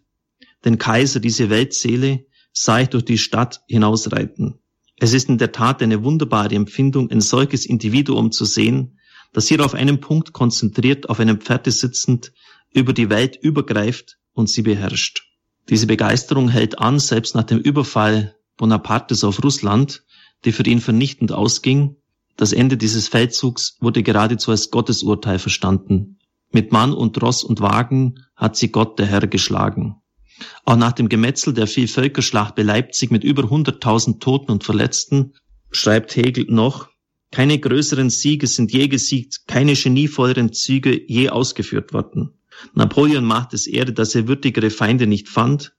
den 0.66 0.78
Kaiser, 0.78 1.20
diese 1.20 1.50
Weltseele, 1.50 2.26
sah 2.62 2.82
ich 2.82 2.89
durch 2.89 3.06
die 3.06 3.18
Stadt 3.18 3.62
hinausreiten. 3.70 4.60
Es 4.98 5.13
ist 5.13 5.30
in 5.30 5.38
der 5.38 5.54
Tat 5.54 5.82
eine 5.82 6.04
wunderbare 6.04 6.56
Empfindung, 6.56 7.10
ein 7.10 7.22
solches 7.22 7.66
Individuum 7.66 8.34
zu 8.34 8.44
sehen, 8.44 9.00
das 9.32 9.48
hier 9.48 9.63
auf 9.63 9.74
einem 9.74 10.01
Punkt 10.01 10.34
konzentriert, 10.34 11.08
auf 11.10 11.22
einem 11.22 11.39
Pferde 11.39 11.72
sitzend, 11.72 12.34
über 12.74 12.92
die 12.92 13.10
Welt 13.10 13.38
übergreift 13.42 14.18
und 14.34 14.50
sie 14.50 14.62
beherrscht. 14.62 15.24
Diese 15.70 15.88
Begeisterung 15.88 16.50
hält 16.50 16.80
an, 16.80 17.00
selbst 17.00 17.34
nach 17.34 17.46
dem 17.46 17.60
Überfall 17.60 18.36
Bonapartes 18.58 19.24
auf 19.24 19.42
Russland, 19.42 20.04
die 20.44 20.51
für 20.51 20.63
ihn 20.63 20.82
vernichtend 20.82 21.32
ausging. 21.32 21.96
Das 22.36 22.51
Ende 22.51 22.75
dieses 22.75 23.08
Feldzugs 23.08 23.78
wurde 23.80 24.04
geradezu 24.04 24.51
als 24.51 24.70
Gottesurteil 24.70 25.39
verstanden. 25.39 26.20
Mit 26.51 26.74
Mann 26.74 26.92
und 26.92 27.22
Ross 27.22 27.46
und 27.46 27.62
Wagen 27.62 28.25
hat 28.36 28.58
sie 28.58 28.70
Gott 28.70 29.00
der 29.00 29.06
Herr 29.06 29.28
geschlagen. 29.28 30.01
Auch 30.65 30.75
nach 30.75 30.93
dem 30.93 31.10
Gemetzel 31.10 31.53
der 31.53 31.67
Vielvölkerschlacht 31.67 32.55
bei 32.55 32.63
Leipzig 32.63 33.12
mit 33.12 33.24
über 33.24 33.43
100.000 33.43 34.19
Toten 34.19 34.51
und 34.51 34.63
Verletzten 34.63 35.34
schreibt 35.72 36.15
Hegel 36.15 36.46
noch, 36.50 36.89
keine 37.31 37.60
größeren 37.60 38.10
Siege 38.10 38.48
sind 38.48 38.72
je 38.72 38.88
gesiegt, 38.88 39.48
keine 39.48 39.75
genievolleren 39.75 40.51
Züge 40.51 41.00
je 41.08 41.29
ausgeführt 41.29 41.93
worden. 41.93 42.39
Napoleon 42.74 43.24
macht 43.24 43.53
es 43.53 43.67
Ehre, 43.67 43.93
dass 43.93 44.15
er 44.15 44.27
würdigere 44.27 44.69
Feinde 44.69 45.08
nicht 45.08 45.29
fand, 45.29 45.74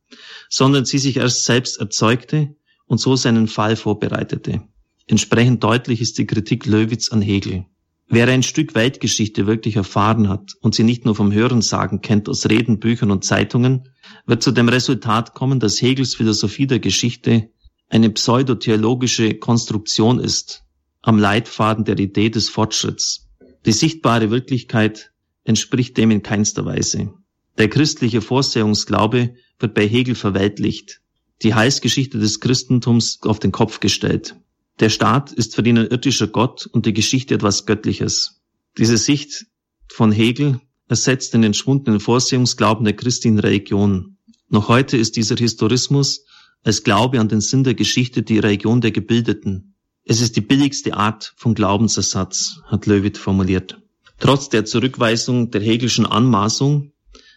sondern 0.49 0.85
sie 0.85 0.99
sich 0.99 1.17
erst 1.17 1.45
selbst 1.45 1.79
erzeugte 1.79 2.55
und 2.87 2.99
so 2.99 3.17
seinen 3.17 3.49
Fall 3.49 3.77
vorbereitete. 3.77 4.63
Entsprechend 5.07 5.63
deutlich 5.65 6.01
ist 6.01 6.19
die 6.19 6.27
Kritik 6.27 6.67
Löwitz 6.67 7.11
an 7.11 7.21
Hegel. 7.21 7.67
Wer 8.13 8.27
ein 8.27 8.43
Stück 8.43 8.75
Weltgeschichte 8.75 9.47
wirklich 9.47 9.77
erfahren 9.77 10.29
hat 10.29 10.55
und 10.61 10.75
sie 10.75 10.83
nicht 10.83 11.05
nur 11.05 11.15
vom 11.15 11.33
Hörensagen 11.33 12.01
kennt 12.01 12.29
aus 12.29 12.45
Reden, 12.51 12.81
Büchern 12.81 13.13
und 13.13 13.25
Zeitungen, 13.25 13.89
wird 14.27 14.43
zu 14.43 14.51
dem 14.51 14.69
Resultat 14.69 15.33
kommen, 15.33 15.61
dass 15.61 15.81
Hegels 15.81 16.17
Philosophie 16.17 16.67
der 16.67 16.81
Geschichte 16.81 17.51
eine 17.89 18.11
pseudotheologische 18.11 19.35
Konstruktion 19.35 20.19
ist, 20.19 20.65
am 21.03 21.21
Leitfaden 21.21 21.85
der 21.85 22.01
Idee 22.01 22.31
des 22.31 22.49
Fortschritts. 22.49 23.29
Die 23.65 23.73
sichtbare 23.73 24.33
Wirklichkeit 24.33 25.13
entspricht 25.45 25.97
dem 25.97 26.11
in 26.11 26.25
keinster 26.25 26.65
Weise. 26.65 27.13
Der 27.59 27.69
christliche 27.69 28.23
Vorsehungsglaube 28.23 29.37
wird 29.61 29.75
bei 29.75 29.87
Hegel 29.87 30.17
verweltlicht, 30.17 31.01
die 31.43 31.55
Heilsgeschichte 31.55 32.19
des 32.19 32.41
Christentums 32.41 33.21
auf 33.23 33.39
den 33.39 33.53
Kopf 33.53 33.79
gestellt. 33.79 34.35
Der 34.81 34.89
Staat 34.89 35.31
ist 35.33 35.55
für 35.55 35.65
ihn 35.65 35.77
ein 35.77 35.89
irdischer 35.89 36.27
Gott 36.27 36.67
und 36.67 36.87
die 36.87 36.95
Geschichte 36.95 37.35
etwas 37.35 37.67
Göttliches. 37.67 38.41
Diese 38.79 38.97
Sicht 38.97 39.47
von 39.89 40.11
Hegel 40.11 40.59
ersetzt 40.89 41.35
den 41.35 41.45
entschwundenen 41.45 42.01
Vorsehungsglauben 42.01 42.85
der 42.85 42.97
christlichen 42.97 43.39
Religion. 43.39 44.17
Noch 44.49 44.69
heute 44.69 44.97
ist 44.97 45.17
dieser 45.17 45.37
Historismus 45.37 46.25
als 46.63 46.83
Glaube 46.83 47.21
an 47.21 47.29
den 47.29 47.43
Sinn 47.43 47.63
der 47.63 47.75
Geschichte 47.75 48.23
die 48.23 48.39
Religion 48.39 48.81
der 48.81 48.91
Gebildeten. 48.91 49.75
Es 50.05 50.23
ist 50.23 50.37
die 50.37 50.41
billigste 50.41 50.95
Art 50.95 51.35
von 51.37 51.55
Glaubensersatz, 51.55 52.63
hat 52.65 52.87
Löwit 52.87 53.19
formuliert. 53.19 53.81
Trotz 54.19 54.49
der 54.49 54.65
Zurückweisung 54.65 55.51
der 55.51 55.61
Hegelschen 55.61 56.07
Anmaßung 56.07 56.93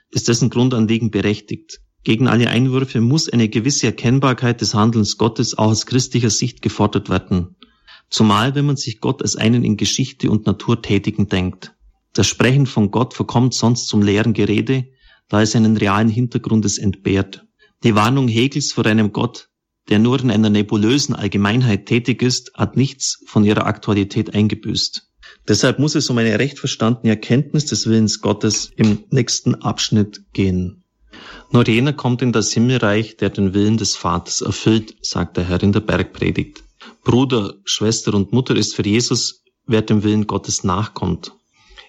ist 0.10 0.30
dessen 0.30 0.50
Grundanliegen 0.50 1.12
berechtigt. 1.12 1.82
Gegen 2.04 2.28
alle 2.28 2.50
Einwürfe 2.50 3.00
muss 3.00 3.30
eine 3.30 3.48
gewisse 3.48 3.88
Erkennbarkeit 3.88 4.60
des 4.60 4.74
Handelns 4.74 5.18
Gottes 5.18 5.58
auch 5.58 5.72
aus 5.72 5.86
christlicher 5.86 6.30
Sicht 6.30 6.62
gefordert 6.62 7.10
werden. 7.10 7.56
Zumal 8.10 8.56
wenn 8.56 8.66
man 8.66 8.76
sich 8.76 9.00
Gott 9.00 9.22
als 9.22 9.38
einen 9.38 9.64
in 9.64 9.78
Geschichte 9.78 10.30
und 10.30 10.46
Natur 10.46 10.82
tätigen 10.82 11.30
denkt. 11.30 11.74
Das 12.12 12.28
Sprechen 12.28 12.68
von 12.68 12.92
Gott 12.92 13.14
verkommt 13.14 13.54
sonst 13.54 13.88
zum 13.88 14.02
leeren 14.02 14.34
Gerede, 14.34 14.86
da 15.30 15.42
es 15.42 15.56
einen 15.56 15.78
realen 15.78 16.10
Hintergrundes 16.10 16.78
entbehrt. 16.78 17.46
Die 17.84 17.96
Warnung 17.96 18.28
Hegels 18.28 18.72
vor 18.72 18.86
einem 18.86 19.14
Gott, 19.14 19.50
der 19.90 20.00
nur 20.00 20.22
in 20.22 20.30
einer 20.30 20.50
nebulösen 20.50 21.16
Allgemeinheit 21.16 21.86
tätig 21.86 22.22
ist, 22.22 22.54
hat 22.54 22.78
nichts 22.78 23.24
von 23.26 23.46
ihrer 23.46 23.66
Aktualität 23.66 24.34
eingebüßt. 24.34 25.10
Deshalb 25.48 25.80
muss 25.80 25.96
es 25.96 26.10
um 26.10 26.18
eine 26.18 26.38
recht 26.38 26.60
verstandene 26.60 27.10
Erkenntnis 27.10 27.66
des 27.66 27.88
Willens 27.88 28.22
Gottes 28.22 28.72
im 28.76 29.06
nächsten 29.10 29.56
Abschnitt 29.56 30.24
gehen. 30.34 30.83
Nur 31.52 31.68
jener 31.68 31.94
kommt 31.94 32.22
in 32.22 32.32
das 32.32 32.52
Himmelreich, 32.54 33.18
der 33.18 33.30
den 33.30 33.54
Willen 33.54 33.78
des 33.78 33.96
Vaters 33.96 34.42
erfüllt, 34.42 34.96
sagt 35.02 35.38
der 35.38 35.44
Herr 35.44 35.62
in 35.62 35.72
der 35.72 35.82
Bergpredigt. 35.82 36.64
Bruder, 37.04 37.56
Schwester 37.64 38.14
und 38.14 38.34
Mutter 38.34 38.56
ist 38.56 38.76
für 38.76 38.86
Jesus, 38.86 39.44
wer 39.66 39.82
dem 39.82 40.04
Willen 40.04 40.28
Gottes 40.28 40.64
nachkommt. 40.64 41.34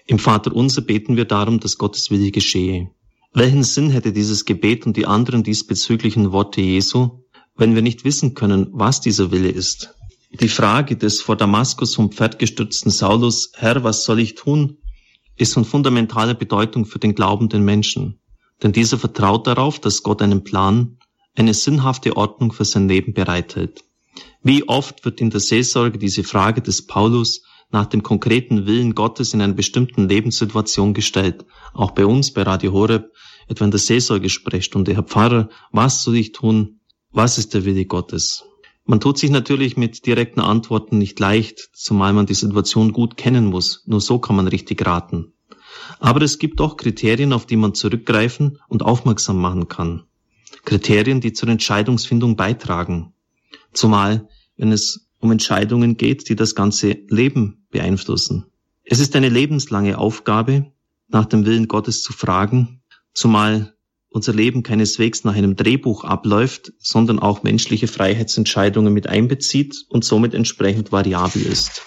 Im 0.07 0.19
Vater 0.19 0.55
unser 0.55 0.81
beten 0.81 1.15
wir 1.15 1.25
darum, 1.25 1.59
dass 1.59 1.77
Gottes 1.77 2.11
Wille 2.11 2.31
geschehe. 2.31 2.91
Welchen 3.33 3.63
Sinn 3.63 3.89
hätte 3.89 4.13
dieses 4.13 4.45
Gebet 4.45 4.85
und 4.85 4.97
die 4.97 5.07
anderen 5.07 5.43
diesbezüglichen 5.43 6.31
Worte 6.31 6.61
Jesu, 6.61 7.23
wenn 7.55 7.75
wir 7.75 7.81
nicht 7.81 8.05
wissen 8.05 8.33
können, 8.33 8.67
was 8.71 9.01
dieser 9.01 9.31
Wille 9.31 9.49
ist? 9.49 9.95
Die 10.31 10.49
Frage 10.49 10.95
des 10.95 11.21
vor 11.21 11.35
Damaskus 11.35 11.95
vom 11.95 12.11
Pferd 12.11 12.39
gestürzten 12.39 12.91
Saulus, 12.91 13.51
Herr, 13.55 13.83
was 13.83 14.03
soll 14.03 14.19
ich 14.19 14.35
tun, 14.35 14.77
ist 15.37 15.53
von 15.53 15.65
fundamentaler 15.65 16.33
Bedeutung 16.33 16.85
für 16.85 16.99
den 16.99 17.15
glaubenden 17.15 17.63
Menschen 17.63 18.19
denn 18.63 18.71
dieser 18.71 18.97
vertraut 18.97 19.47
darauf, 19.47 19.79
dass 19.79 20.03
Gott 20.03 20.21
einen 20.21 20.43
Plan, 20.43 20.97
eine 21.35 21.53
sinnhafte 21.53 22.15
Ordnung 22.15 22.51
für 22.51 22.65
sein 22.65 22.87
Leben 22.87 23.13
bereithält. 23.13 23.83
Wie 24.41 24.67
oft 24.67 25.03
wird 25.03 25.21
in 25.21 25.29
der 25.29 25.39
Seelsorge 25.39 25.97
diese 25.97 26.23
Frage 26.23 26.61
des 26.61 26.87
Paulus 26.87 27.43
nach 27.71 27.87
dem 27.87 28.03
konkreten 28.03 28.65
Willen 28.65 28.95
Gottes 28.95 29.33
in 29.33 29.41
einer 29.41 29.53
bestimmten 29.53 30.07
Lebenssituation 30.07 30.93
gestellt, 30.93 31.45
auch 31.73 31.91
bei 31.91 32.05
uns 32.05 32.31
bei 32.31 32.43
Radio 32.43 32.71
Horeb, 32.71 33.11
etwa 33.47 33.65
in 33.65 33.71
der 33.71 33.79
Seelsorgesprechstunde. 33.79 34.93
Herr 34.93 35.03
Pfarrer, 35.03 35.49
was 35.71 36.03
soll 36.03 36.15
ich 36.15 36.31
tun? 36.31 36.79
Was 37.11 37.37
ist 37.37 37.53
der 37.53 37.65
Wille 37.65 37.85
Gottes? 37.85 38.45
Man 38.85 38.99
tut 38.99 39.17
sich 39.17 39.31
natürlich 39.31 39.77
mit 39.77 40.05
direkten 40.05 40.41
Antworten 40.41 40.99
nicht 40.99 41.19
leicht, 41.19 41.69
zumal 41.73 42.13
man 42.13 42.27
die 42.27 42.35
Situation 42.35 42.93
gut 42.93 43.17
kennen 43.17 43.45
muss. 43.45 43.83
Nur 43.87 43.99
so 43.99 44.19
kann 44.19 44.35
man 44.35 44.47
richtig 44.47 44.85
raten. 44.85 45.33
Aber 45.99 46.21
es 46.21 46.39
gibt 46.39 46.59
doch 46.59 46.77
Kriterien, 46.77 47.33
auf 47.33 47.45
die 47.45 47.55
man 47.55 47.73
zurückgreifen 47.73 48.59
und 48.67 48.83
aufmerksam 48.83 49.39
machen 49.39 49.67
kann. 49.67 50.03
Kriterien, 50.63 51.21
die 51.21 51.33
zur 51.33 51.49
Entscheidungsfindung 51.49 52.35
beitragen. 52.35 53.13
Zumal, 53.73 54.27
wenn 54.57 54.71
es 54.71 55.07
um 55.19 55.31
Entscheidungen 55.31 55.97
geht, 55.97 56.29
die 56.29 56.35
das 56.35 56.55
ganze 56.55 56.97
Leben 57.09 57.65
beeinflussen. 57.71 58.45
Es 58.83 58.99
ist 58.99 59.15
eine 59.15 59.29
lebenslange 59.29 59.97
Aufgabe, 59.97 60.71
nach 61.07 61.25
dem 61.25 61.45
Willen 61.45 61.67
Gottes 61.67 62.03
zu 62.03 62.13
fragen, 62.13 62.81
zumal 63.13 63.75
unser 64.09 64.33
Leben 64.33 64.63
keineswegs 64.63 65.23
nach 65.23 65.35
einem 65.35 65.55
Drehbuch 65.55 66.03
abläuft, 66.05 66.71
sondern 66.77 67.19
auch 67.19 67.43
menschliche 67.43 67.87
Freiheitsentscheidungen 67.87 68.93
mit 68.93 69.07
einbezieht 69.07 69.85
und 69.89 70.05
somit 70.05 70.33
entsprechend 70.33 70.91
variabel 70.91 71.41
ist. 71.41 71.81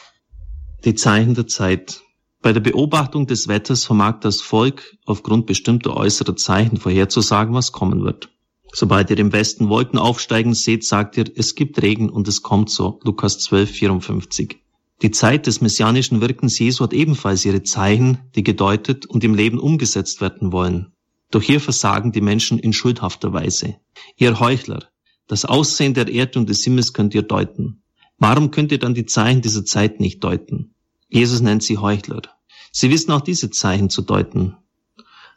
Die 0.85 0.95
Zeichen 0.95 1.35
der 1.35 1.47
Zeit. 1.47 2.03
Bei 2.41 2.53
der 2.53 2.61
Beobachtung 2.61 3.27
des 3.27 3.49
Wetters 3.49 3.85
vermag 3.85 4.21
das 4.21 4.41
Volk 4.41 4.97
aufgrund 5.05 5.47
bestimmter 5.47 5.97
äußerer 5.97 6.37
Zeichen 6.37 6.77
vorherzusagen, 6.77 7.53
was 7.53 7.73
kommen 7.73 8.05
wird. 8.05 8.31
Sobald 8.73 9.11
ihr 9.11 9.19
im 9.19 9.33
Westen 9.33 9.69
Wolken 9.69 9.99
aufsteigen 9.99 10.55
seht, 10.55 10.85
sagt 10.85 11.17
ihr, 11.17 11.25
es 11.35 11.55
gibt 11.55 11.83
Regen 11.83 12.11
und 12.11 12.29
es 12.29 12.43
kommt 12.43 12.71
so. 12.71 13.01
Lukas 13.03 13.41
12, 13.41 13.71
54. 13.71 14.61
Die 15.03 15.11
Zeit 15.11 15.47
des 15.47 15.61
messianischen 15.61 16.21
Wirkens 16.21 16.59
Jesu 16.59 16.85
hat 16.85 16.93
ebenfalls 16.93 17.45
ihre 17.45 17.63
Zeichen, 17.63 18.19
die 18.37 18.45
gedeutet 18.45 19.07
und 19.07 19.25
im 19.25 19.35
Leben 19.35 19.59
umgesetzt 19.59 20.21
werden 20.21 20.53
wollen. 20.53 20.93
Doch 21.31 21.43
hier 21.43 21.61
versagen 21.61 22.13
die 22.13 22.21
Menschen 22.21 22.59
in 22.59 22.73
schuldhafter 22.73 23.33
Weise. 23.33 23.77
Ihr 24.17 24.39
Heuchler, 24.39 24.85
das 25.27 25.45
Aussehen 25.45 25.95
der 25.95 26.09
Erde 26.09 26.39
und 26.39 26.49
des 26.49 26.63
Himmels 26.65 26.93
könnt 26.93 27.15
ihr 27.15 27.23
deuten. 27.23 27.83
Warum 28.19 28.51
könnt 28.51 28.73
ihr 28.73 28.79
dann 28.79 28.95
die 28.95 29.07
Zeichen 29.07 29.43
dieser 29.43 29.65
Zeit 29.65 30.01
nicht 30.01 30.23
deuten? 30.25 30.75
Jesus 31.09 31.41
nennt 31.41 31.63
sie 31.63 31.79
Heuchler. 31.79 32.23
Sie 32.71 32.91
wissen 32.91 33.13
auch 33.13 33.23
diese 33.23 33.51
Zeichen 33.51 33.91
zu 33.91 34.03
deuten. 34.03 34.57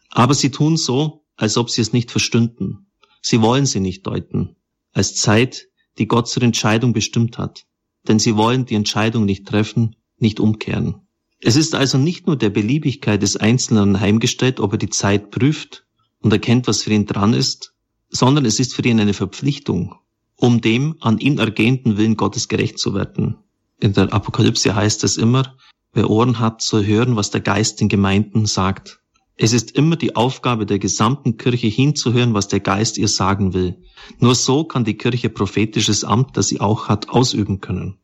Aber 0.10 0.34
sie 0.34 0.52
tun 0.52 0.78
so, 0.78 1.26
als 1.38 1.58
ob 1.58 1.70
sie 1.70 1.82
es 1.82 1.94
nicht 1.94 2.12
verstünden. 2.12 2.92
Sie 3.22 3.42
wollen 3.42 3.66
sie 3.66 3.80
nicht 3.80 4.06
deuten, 4.06 4.56
als 4.92 5.16
Zeit, 5.16 5.70
die 5.98 6.08
Gott 6.08 6.28
zur 6.28 6.44
Entscheidung 6.44 6.94
bestimmt 6.94 7.38
hat. 7.38 7.66
Denn 8.08 8.20
sie 8.20 8.36
wollen 8.36 8.66
die 8.66 8.76
Entscheidung 8.76 9.26
nicht 9.26 9.48
treffen, 9.48 9.96
nicht 10.18 10.40
umkehren. 10.40 11.08
Es 11.40 11.56
ist 11.56 11.74
also 11.74 11.98
nicht 11.98 12.28
nur 12.28 12.36
der 12.36 12.50
Beliebigkeit 12.50 13.22
des 13.22 13.38
Einzelnen 13.38 14.00
heimgestellt, 14.00 14.60
ob 14.60 14.74
er 14.74 14.78
die 14.78 14.90
Zeit 14.90 15.32
prüft 15.32 15.86
und 16.20 16.32
erkennt, 16.32 16.68
was 16.68 16.84
für 16.84 16.94
ihn 16.94 17.06
dran 17.06 17.34
ist, 17.34 17.74
sondern 18.10 18.46
es 18.46 18.60
ist 18.60 18.76
für 18.76 18.84
ihn 18.84 19.00
eine 19.00 19.14
Verpflichtung, 19.14 19.96
um 20.36 20.62
dem 20.62 20.98
an 21.00 21.18
ihn 21.18 21.40
ergehenden 21.40 21.98
Willen 21.98 22.18
Gottes 22.18 22.48
gerecht 22.48 22.78
zu 22.78 22.94
werden. 22.94 23.38
In 23.82 23.94
der 23.94 24.14
Apokalypse 24.14 24.76
heißt 24.76 25.04
es 25.04 25.18
immer, 25.18 25.58
wer 25.92 26.08
Ohren 26.08 26.38
hat, 26.38 26.62
soll 26.62 26.86
hören, 26.86 27.16
was 27.16 27.32
der 27.32 27.42
Geist 27.42 27.82
den 27.82 27.90
Gemeinden 27.90 28.46
sagt. 28.46 29.00
Es 29.38 29.54
ist 29.54 29.72
immer 29.72 29.96
die 29.96 30.16
Aufgabe 30.16 30.68
der 30.68 30.78
gesamten 30.78 31.38
Kirche 31.38 31.66
hinzuhören, 31.66 32.36
was 32.36 32.48
der 32.48 32.60
Geist 32.60 33.00
ihr 33.00 33.08
sagen 33.08 33.56
will. 33.56 33.82
Nur 34.20 34.36
so 34.36 34.66
kann 34.66 34.86
die 34.86 34.98
Kirche 34.98 35.30
prophetisches 35.30 36.04
Amt, 36.04 36.38
das 36.38 36.50
sie 36.50 36.62
auch 36.62 36.90
hat, 36.90 37.10
ausüben 37.10 37.60
können. 37.60 37.98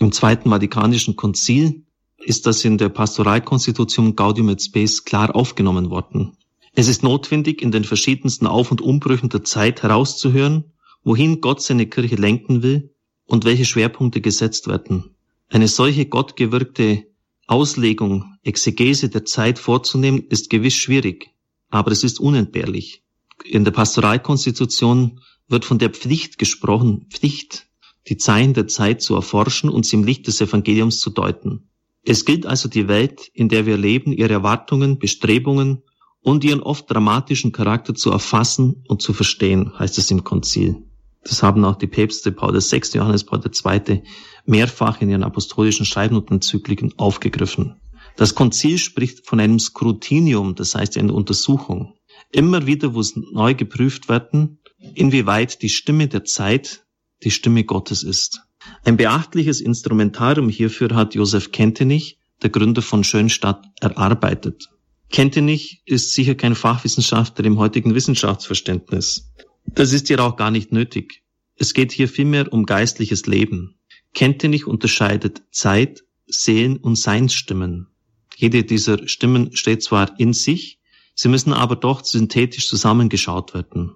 Im 0.00 0.10
Zweiten 0.10 0.50
Vatikanischen 0.50 1.14
Konzil 1.14 1.84
ist 2.18 2.46
das 2.46 2.64
in 2.64 2.76
der 2.76 2.88
Pastoralkonstitution 2.88 4.16
Gaudium 4.16 4.48
et 4.48 4.60
Spes 4.60 5.04
klar 5.04 5.36
aufgenommen 5.36 5.90
worden. 5.90 6.36
Es 6.74 6.88
ist 6.88 7.04
notwendig, 7.04 7.62
in 7.62 7.70
den 7.70 7.84
verschiedensten 7.84 8.48
Auf- 8.48 8.72
und 8.72 8.80
Umbrüchen 8.80 9.28
der 9.28 9.44
Zeit 9.44 9.84
herauszuhören, 9.84 10.72
wohin 11.04 11.40
Gott 11.40 11.62
seine 11.62 11.86
Kirche 11.86 12.16
lenken 12.16 12.64
will 12.64 12.96
und 13.26 13.44
welche 13.44 13.64
Schwerpunkte 13.64 14.20
gesetzt 14.20 14.66
werden. 14.66 15.14
Eine 15.52 15.66
solche 15.66 16.06
gottgewirkte 16.06 17.06
Auslegung, 17.48 18.36
Exegese 18.44 19.08
der 19.08 19.24
Zeit 19.24 19.58
vorzunehmen, 19.58 20.24
ist 20.28 20.48
gewiss 20.48 20.74
schwierig, 20.74 21.30
aber 21.70 21.90
es 21.90 22.04
ist 22.04 22.20
unentbehrlich. 22.20 23.02
In 23.44 23.64
der 23.64 23.72
Pastoralkonstitution 23.72 25.20
wird 25.48 25.64
von 25.64 25.78
der 25.78 25.90
Pflicht 25.90 26.38
gesprochen, 26.38 27.06
Pflicht, 27.10 27.66
die 28.06 28.16
Zeichen 28.16 28.54
der 28.54 28.68
Zeit 28.68 29.02
zu 29.02 29.16
erforschen 29.16 29.70
und 29.70 29.84
sie 29.84 29.96
im 29.96 30.04
Licht 30.04 30.28
des 30.28 30.40
Evangeliums 30.40 31.00
zu 31.00 31.10
deuten. 31.10 31.68
Es 32.04 32.24
gilt 32.24 32.46
also 32.46 32.68
die 32.68 32.86
Welt, 32.86 33.28
in 33.34 33.48
der 33.48 33.66
wir 33.66 33.76
leben, 33.76 34.12
ihre 34.12 34.32
Erwartungen, 34.32 35.00
Bestrebungen 35.00 35.82
und 36.22 36.44
ihren 36.44 36.62
oft 36.62 36.88
dramatischen 36.88 37.50
Charakter 37.50 37.96
zu 37.96 38.12
erfassen 38.12 38.84
und 38.86 39.02
zu 39.02 39.12
verstehen, 39.12 39.76
heißt 39.76 39.98
es 39.98 40.12
im 40.12 40.22
Konzil. 40.22 40.84
Das 41.24 41.42
haben 41.42 41.64
auch 41.64 41.76
die 41.76 41.88
Päpste 41.88 42.30
Paul 42.30 42.54
VI., 42.54 42.82
Johannes 42.94 43.24
Paul 43.24 43.42
II. 43.44 44.02
Mehrfach 44.50 45.00
in 45.00 45.08
ihren 45.08 45.22
apostolischen 45.22 45.86
Schreiben 45.86 46.16
und 46.16 46.30
Enzykliken 46.30 46.92
aufgegriffen. 46.98 47.80
Das 48.16 48.34
Konzil 48.34 48.76
spricht 48.76 49.26
von 49.26 49.40
einem 49.40 49.58
Skrutinium, 49.58 50.54
das 50.54 50.74
heißt 50.74 50.98
eine 50.98 51.14
Untersuchung. 51.14 51.94
Immer 52.32 52.66
wieder 52.66 52.90
muss 52.90 53.16
neu 53.16 53.54
geprüft 53.54 54.08
werden, 54.08 54.58
inwieweit 54.94 55.62
die 55.62 55.68
Stimme 55.68 56.08
der 56.08 56.24
Zeit 56.24 56.84
die 57.22 57.30
Stimme 57.30 57.64
Gottes 57.64 58.02
ist. 58.02 58.42
Ein 58.84 58.96
beachtliches 58.96 59.60
Instrumentarium 59.60 60.48
hierfür 60.48 60.94
hat 60.94 61.14
Josef 61.14 61.50
Kentenich, 61.50 62.18
der 62.42 62.50
Gründer 62.50 62.82
von 62.82 63.04
Schönstadt, 63.04 63.64
erarbeitet. 63.80 64.68
Kentenich 65.10 65.82
ist 65.86 66.12
sicher 66.12 66.34
kein 66.34 66.54
Fachwissenschaftler 66.54 67.44
im 67.44 67.58
heutigen 67.58 67.94
Wissenschaftsverständnis. 67.94 69.32
Das 69.66 69.92
ist 69.92 70.08
hier 70.08 70.22
auch 70.22 70.36
gar 70.36 70.50
nicht 70.50 70.72
nötig. 70.72 71.22
Es 71.56 71.74
geht 71.74 71.92
hier 71.92 72.08
vielmehr 72.08 72.52
um 72.52 72.64
geistliches 72.64 73.26
Leben. 73.26 73.79
Kentenich 74.14 74.66
unterscheidet 74.66 75.42
Zeit, 75.50 76.04
Seelen 76.26 76.76
und 76.76 76.96
Seinsstimmen. 76.96 77.88
Jede 78.36 78.64
dieser 78.64 79.06
Stimmen 79.08 79.54
steht 79.56 79.82
zwar 79.82 80.18
in 80.18 80.32
sich, 80.32 80.78
sie 81.14 81.28
müssen 81.28 81.52
aber 81.52 81.76
doch 81.76 82.04
synthetisch 82.04 82.68
zusammengeschaut 82.68 83.54
werden. 83.54 83.92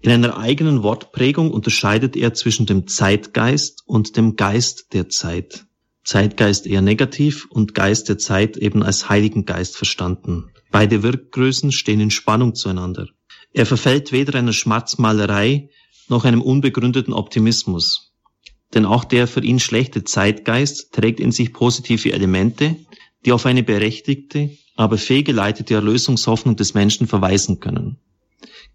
In 0.00 0.10
einer 0.12 0.38
eigenen 0.38 0.82
Wortprägung 0.82 1.50
unterscheidet 1.50 2.16
er 2.16 2.32
zwischen 2.32 2.66
dem 2.66 2.86
Zeitgeist 2.86 3.82
und 3.86 4.16
dem 4.16 4.36
Geist 4.36 4.92
der 4.92 5.08
Zeit. 5.08 5.66
Zeitgeist 6.04 6.66
eher 6.66 6.80
negativ 6.80 7.46
und 7.50 7.74
Geist 7.74 8.08
der 8.08 8.16
Zeit 8.16 8.56
eben 8.56 8.82
als 8.82 9.08
Heiligen 9.08 9.44
Geist 9.44 9.76
verstanden. 9.76 10.50
Beide 10.70 11.02
Wirkgrößen 11.02 11.72
stehen 11.72 12.00
in 12.00 12.10
Spannung 12.10 12.54
zueinander. 12.54 13.08
Er 13.52 13.66
verfällt 13.66 14.12
weder 14.12 14.38
einer 14.38 14.52
Schmatzmalerei 14.52 15.68
noch 16.08 16.24
einem 16.24 16.42
unbegründeten 16.42 17.12
Optimismus. 17.12 18.07
Denn 18.74 18.84
auch 18.84 19.04
der 19.04 19.26
für 19.26 19.42
ihn 19.42 19.60
schlechte 19.60 20.04
Zeitgeist 20.04 20.92
trägt 20.92 21.20
in 21.20 21.32
sich 21.32 21.52
positive 21.52 22.12
Elemente, 22.12 22.76
die 23.24 23.32
auf 23.32 23.46
eine 23.46 23.62
berechtigte, 23.62 24.50
aber 24.76 24.98
fehlgeleitete 24.98 25.74
Erlösungshoffnung 25.74 26.56
des 26.56 26.74
Menschen 26.74 27.06
verweisen 27.06 27.60
können. 27.60 27.98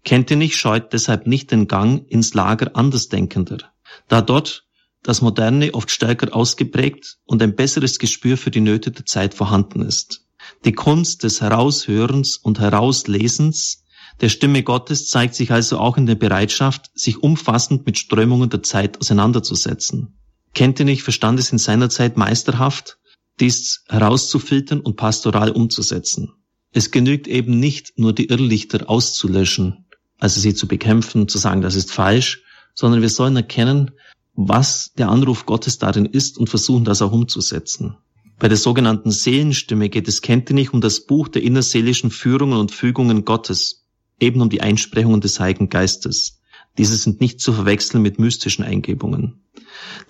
Kentenich 0.04 0.56
scheut 0.56 0.92
deshalb 0.92 1.26
nicht 1.26 1.50
den 1.50 1.66
Gang 1.66 2.06
ins 2.10 2.34
Lager 2.34 2.76
Andersdenkender, 2.76 3.72
da 4.08 4.20
dort 4.20 4.66
das 5.02 5.22
Moderne 5.22 5.72
oft 5.74 5.90
stärker 5.90 6.34
ausgeprägt 6.34 7.18
und 7.24 7.42
ein 7.42 7.54
besseres 7.54 7.98
Gespür 7.98 8.36
für 8.36 8.50
die 8.50 8.60
Nöte 8.60 8.90
der 8.90 9.06
Zeit 9.06 9.34
vorhanden 9.34 9.82
ist. 9.82 10.26
Die 10.64 10.72
Kunst 10.72 11.22
des 11.22 11.40
Heraushörens 11.40 12.36
und 12.36 12.58
Herauslesens 12.58 13.83
der 14.20 14.28
Stimme 14.28 14.62
Gottes 14.62 15.08
zeigt 15.08 15.34
sich 15.34 15.50
also 15.50 15.78
auch 15.78 15.96
in 15.96 16.06
der 16.06 16.14
Bereitschaft, 16.14 16.90
sich 16.94 17.22
umfassend 17.22 17.84
mit 17.86 17.98
Strömungen 17.98 18.50
der 18.50 18.62
Zeit 18.62 19.00
auseinanderzusetzen. 19.00 20.18
Kentenich 20.54 21.02
verstand 21.02 21.40
es 21.40 21.50
in 21.50 21.58
seiner 21.58 21.90
Zeit 21.90 22.16
meisterhaft, 22.16 22.98
dies 23.40 23.84
herauszufiltern 23.88 24.80
und 24.80 24.96
pastoral 24.96 25.50
umzusetzen. 25.50 26.32
Es 26.72 26.90
genügt 26.90 27.26
eben 27.26 27.58
nicht, 27.58 27.98
nur 27.98 28.12
die 28.12 28.26
Irrlichter 28.26 28.88
auszulöschen, 28.88 29.86
also 30.18 30.40
sie 30.40 30.54
zu 30.54 30.68
bekämpfen, 30.68 31.28
zu 31.28 31.38
sagen, 31.38 31.60
das 31.60 31.74
ist 31.74 31.90
falsch, 31.90 32.42
sondern 32.74 33.02
wir 33.02 33.08
sollen 33.08 33.36
erkennen, 33.36 33.92
was 34.34 34.92
der 34.96 35.08
Anruf 35.08 35.46
Gottes 35.46 35.78
darin 35.78 36.06
ist 36.06 36.38
und 36.38 36.48
versuchen, 36.48 36.84
das 36.84 37.02
auch 37.02 37.12
umzusetzen. 37.12 37.96
Bei 38.38 38.48
der 38.48 38.56
sogenannten 38.56 39.12
Seelenstimme 39.12 39.88
geht 39.88 40.08
es 40.08 40.20
kenntlich 40.20 40.72
um 40.72 40.80
das 40.80 41.06
Buch 41.06 41.28
der 41.28 41.42
innerseelischen 41.42 42.10
Führungen 42.10 42.58
und 42.58 42.72
Fügungen 42.72 43.24
Gottes, 43.24 43.83
eben 44.20 44.40
um 44.40 44.50
die 44.50 44.60
Einsprechungen 44.60 45.20
des 45.20 45.40
Heiligen 45.40 45.68
Geistes. 45.68 46.40
Diese 46.78 46.96
sind 46.96 47.20
nicht 47.20 47.40
zu 47.40 47.52
verwechseln 47.52 48.02
mit 48.02 48.18
mystischen 48.18 48.64
Eingebungen. 48.64 49.44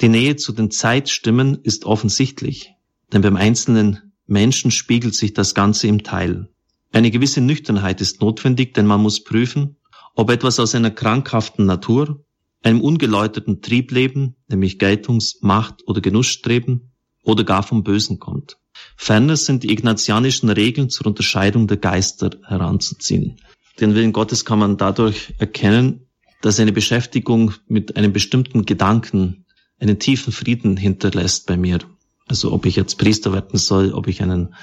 Die 0.01 0.09
Nähe 0.09 0.37
zu 0.37 0.53
den 0.53 0.71
Zeitstimmen 0.71 1.59
ist 1.63 1.85
offensichtlich, 1.85 2.75
denn 3.13 3.23
beim 3.23 3.37
einzelnen 3.37 4.13
Menschen 4.27 4.71
spiegelt 4.71 5.15
sich 5.15 5.35
das 5.35 5.55
Ganze 5.55 5.87
im 5.89 6.03
Teil. 6.03 6.49
Eine 6.93 7.11
gewisse 7.11 7.41
Nüchternheit 7.41 8.01
ist 8.01 8.21
notwendig, 8.21 8.75
denn 8.75 8.87
man 8.87 9.03
muss 9.03 9.25
prüfen, 9.25 9.77
ob 10.15 10.31
etwas 10.31 10.61
aus 10.61 10.75
einer 10.75 10.91
krankhaften 10.91 11.67
Natur, 11.67 12.25
einem 12.63 12.81
ungeläuterten 12.81 13.61
Triebleben, 13.61 14.37
nämlich 14.49 14.79
Geltungs-, 14.79 15.39
Macht- 15.43 15.87
oder 15.87 16.01
Genussstreben, 16.01 16.93
oder 17.25 17.45
gar 17.45 17.63
vom 17.63 17.83
Bösen 17.83 18.19
kommt. 18.19 18.59
Ferner 18.97 19.37
sind 19.37 19.63
die 19.63 19.73
ignatianischen 19.73 20.51
Regeln 20.51 20.91
zur 20.91 21.07
Unterscheidung 21.07 21.67
der 21.67 21.79
Geister 21.79 22.31
heranzuziehen. 22.45 23.37
Den 23.81 23.95
Willen 23.95 24.13
Gottes 24.13 24.45
kann 24.45 24.59
man 24.59 24.77
dadurch 24.77 25.35
erkennen, 25.39 26.07
dass 26.43 26.61
eine 26.61 26.73
Beschäftigung 26.73 27.55
mit 27.67 27.97
einem 27.97 28.13
bestimmten 28.13 28.65
Gedanken 28.67 29.47
einen 29.81 29.99
tiefen 29.99 30.33
Frieden 30.33 30.77
hinterlässt 30.77 31.47
bei 31.47 31.57
mir. 31.57 31.79
Also 32.27 32.53
ob 32.53 32.67
ich 32.67 32.77
jetzt 32.77 32.99
Priester 32.99 33.33
werden 33.33 33.59
soll, 33.59 33.93
ob 33.93 34.09
ich 34.09 34.23
einen 34.23 34.55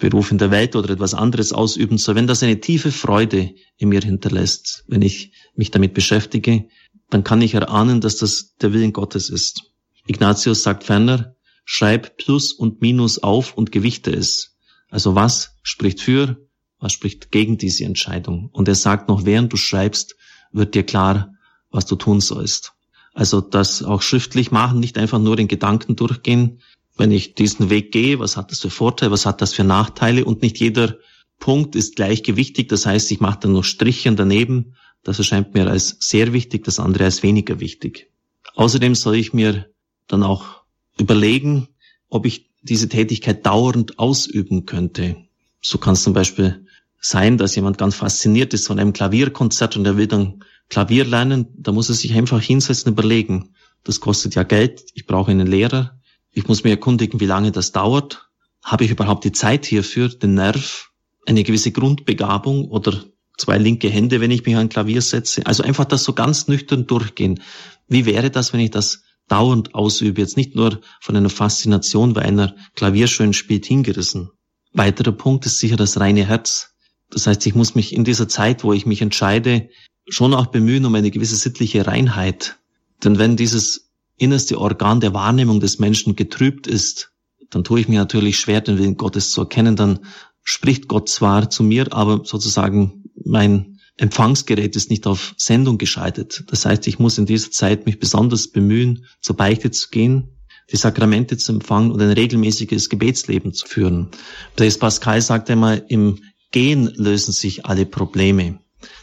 Beruf 0.00 0.30
in 0.30 0.38
der 0.38 0.50
Welt 0.50 0.76
oder 0.76 0.90
etwas 0.90 1.14
anderes 1.14 1.52
ausüben 1.52 1.98
soll, 1.98 2.14
wenn 2.14 2.26
das 2.26 2.42
eine 2.42 2.60
tiefe 2.60 2.92
Freude 2.92 3.54
in 3.76 3.88
mir 3.88 4.00
hinterlässt, 4.00 4.84
wenn 4.86 5.02
ich 5.02 5.32
mich 5.54 5.70
damit 5.70 5.94
beschäftige, 5.94 6.68
dann 7.10 7.24
kann 7.24 7.42
ich 7.42 7.54
erahnen, 7.54 8.00
dass 8.00 8.16
das 8.16 8.54
der 8.60 8.72
Willen 8.72 8.92
Gottes 8.92 9.30
ist. 9.30 9.72
Ignatius 10.06 10.62
sagt 10.62 10.84
ferner, 10.84 11.36
schreib 11.64 12.16
Plus 12.18 12.52
und 12.52 12.80
Minus 12.80 13.22
auf 13.22 13.56
und 13.56 13.72
gewichte 13.72 14.10
es. 14.10 14.56
Also 14.90 15.14
was 15.14 15.56
spricht 15.62 16.00
für, 16.00 16.43
was 16.84 16.92
spricht 16.92 17.32
gegen 17.32 17.56
diese 17.56 17.84
Entscheidung? 17.84 18.50
Und 18.52 18.68
er 18.68 18.74
sagt 18.74 19.08
noch, 19.08 19.24
während 19.24 19.52
du 19.52 19.56
schreibst, 19.56 20.16
wird 20.52 20.74
dir 20.74 20.84
klar, 20.84 21.34
was 21.70 21.86
du 21.86 21.96
tun 21.96 22.20
sollst. 22.20 22.74
Also 23.14 23.40
das 23.40 23.82
auch 23.82 24.02
schriftlich 24.02 24.50
machen, 24.50 24.80
nicht 24.80 24.98
einfach 24.98 25.18
nur 25.18 25.34
den 25.34 25.48
Gedanken 25.48 25.96
durchgehen, 25.96 26.60
wenn 26.96 27.10
ich 27.10 27.34
diesen 27.34 27.70
Weg 27.70 27.90
gehe, 27.90 28.18
was 28.18 28.36
hat 28.36 28.50
das 28.50 28.60
für 28.60 28.70
Vorteile, 28.70 29.10
was 29.10 29.24
hat 29.24 29.40
das 29.40 29.54
für 29.54 29.64
Nachteile 29.64 30.26
und 30.26 30.42
nicht 30.42 30.60
jeder 30.60 30.98
Punkt 31.40 31.74
ist 31.74 31.96
gleichgewichtig. 31.96 32.68
Das 32.68 32.84
heißt, 32.84 33.10
ich 33.10 33.20
mache 33.20 33.40
dann 33.40 33.52
nur 33.52 33.64
Strichen 33.64 34.14
daneben. 34.14 34.74
Das 35.02 35.18
erscheint 35.18 35.54
mir 35.54 35.68
als 35.68 35.96
sehr 36.00 36.34
wichtig, 36.34 36.64
das 36.64 36.78
andere 36.78 37.04
als 37.04 37.22
weniger 37.22 37.60
wichtig. 37.60 38.10
Außerdem 38.56 38.94
soll 38.94 39.16
ich 39.16 39.32
mir 39.32 39.70
dann 40.06 40.22
auch 40.22 40.62
überlegen, 40.98 41.68
ob 42.10 42.26
ich 42.26 42.50
diese 42.62 42.90
Tätigkeit 42.90 43.44
dauernd 43.46 43.98
ausüben 43.98 44.66
könnte. 44.66 45.16
So 45.62 45.78
kann 45.78 45.94
es 45.94 46.02
zum 46.02 46.12
Beispiel 46.12 46.63
sein, 47.04 47.36
dass 47.36 47.54
jemand 47.54 47.76
ganz 47.76 47.94
fasziniert 47.94 48.54
ist 48.54 48.66
von 48.66 48.78
einem 48.78 48.94
Klavierkonzert 48.94 49.76
und 49.76 49.84
er 49.84 49.96
will 49.96 50.06
dann 50.06 50.42
Klavier 50.70 51.04
lernen. 51.04 51.48
Da 51.58 51.70
muss 51.70 51.90
er 51.90 51.94
sich 51.94 52.14
einfach 52.14 52.40
hinsetzen 52.40 52.88
und 52.88 52.98
überlegen. 52.98 53.54
Das 53.84 54.00
kostet 54.00 54.34
ja 54.34 54.42
Geld. 54.42 54.84
Ich 54.94 55.06
brauche 55.06 55.30
einen 55.30 55.46
Lehrer. 55.46 56.00
Ich 56.32 56.48
muss 56.48 56.64
mir 56.64 56.70
erkundigen, 56.70 57.20
wie 57.20 57.26
lange 57.26 57.52
das 57.52 57.72
dauert. 57.72 58.30
Habe 58.62 58.84
ich 58.84 58.90
überhaupt 58.90 59.24
die 59.24 59.32
Zeit 59.32 59.66
hierfür, 59.66 60.08
den 60.08 60.34
Nerv, 60.34 60.92
eine 61.26 61.42
gewisse 61.44 61.72
Grundbegabung 61.72 62.70
oder 62.70 63.04
zwei 63.36 63.58
linke 63.58 63.90
Hände, 63.90 64.22
wenn 64.22 64.30
ich 64.30 64.46
mich 64.46 64.56
an 64.56 64.70
Klavier 64.70 65.02
setze? 65.02 65.44
Also 65.44 65.62
einfach 65.62 65.84
das 65.84 66.04
so 66.04 66.14
ganz 66.14 66.48
nüchtern 66.48 66.86
durchgehen. 66.86 67.40
Wie 67.86 68.06
wäre 68.06 68.30
das, 68.30 68.54
wenn 68.54 68.60
ich 68.60 68.70
das 68.70 69.02
dauernd 69.28 69.74
ausübe? 69.74 70.22
Jetzt 70.22 70.38
nicht 70.38 70.56
nur 70.56 70.80
von 71.02 71.16
einer 71.16 71.28
Faszination, 71.28 72.16
weil 72.16 72.24
einer 72.24 72.56
Klavier 72.74 73.08
schön 73.08 73.34
spielt, 73.34 73.66
hingerissen. 73.66 74.30
Weiterer 74.72 75.12
Punkt 75.12 75.44
ist 75.44 75.58
sicher 75.58 75.76
das 75.76 76.00
reine 76.00 76.26
Herz. 76.26 76.73
Das 77.14 77.28
heißt, 77.28 77.46
ich 77.46 77.54
muss 77.54 77.74
mich 77.74 77.94
in 77.94 78.04
dieser 78.04 78.28
Zeit, 78.28 78.64
wo 78.64 78.72
ich 78.72 78.86
mich 78.86 79.00
entscheide, 79.00 79.68
schon 80.08 80.34
auch 80.34 80.46
bemühen 80.46 80.84
um 80.84 80.94
eine 80.94 81.10
gewisse 81.10 81.36
sittliche 81.36 81.86
Reinheit. 81.86 82.56
Denn 83.02 83.18
wenn 83.18 83.36
dieses 83.36 83.90
innerste 84.16 84.58
Organ 84.58 85.00
der 85.00 85.14
Wahrnehmung 85.14 85.60
des 85.60 85.78
Menschen 85.78 86.16
getrübt 86.16 86.66
ist, 86.66 87.12
dann 87.50 87.62
tue 87.62 87.80
ich 87.80 87.88
mir 87.88 88.00
natürlich 88.00 88.38
schwer, 88.38 88.60
den 88.60 88.78
Willen 88.78 88.96
Gottes 88.96 89.30
zu 89.30 89.42
erkennen. 89.42 89.76
Dann 89.76 90.00
spricht 90.42 90.88
Gott 90.88 91.08
zwar 91.08 91.50
zu 91.50 91.62
mir, 91.62 91.92
aber 91.92 92.22
sozusagen 92.24 93.04
mein 93.24 93.78
Empfangsgerät 93.96 94.74
ist 94.74 94.90
nicht 94.90 95.06
auf 95.06 95.34
Sendung 95.36 95.78
geschaltet. 95.78 96.44
Das 96.48 96.66
heißt, 96.66 96.86
ich 96.88 96.98
muss 96.98 97.16
in 97.16 97.26
dieser 97.26 97.52
Zeit 97.52 97.86
mich 97.86 98.00
besonders 98.00 98.48
bemühen, 98.48 99.06
zur 99.20 99.36
Beichte 99.36 99.70
zu 99.70 99.88
gehen, 99.90 100.30
die 100.72 100.76
Sakramente 100.76 101.36
zu 101.36 101.52
empfangen 101.52 101.92
und 101.92 102.02
ein 102.02 102.10
regelmäßiges 102.10 102.88
Gebetsleben 102.88 103.52
zu 103.52 103.66
führen. 103.66 104.08
Blaise 104.56 104.78
Pascal 104.80 105.20
sagt 105.20 105.48
einmal, 105.48 105.84
im 105.88 106.18
Gehen 106.54 106.92
lösen 106.94 107.32
sich 107.32 107.66
alle 107.66 107.84
Probleme. 107.84 108.60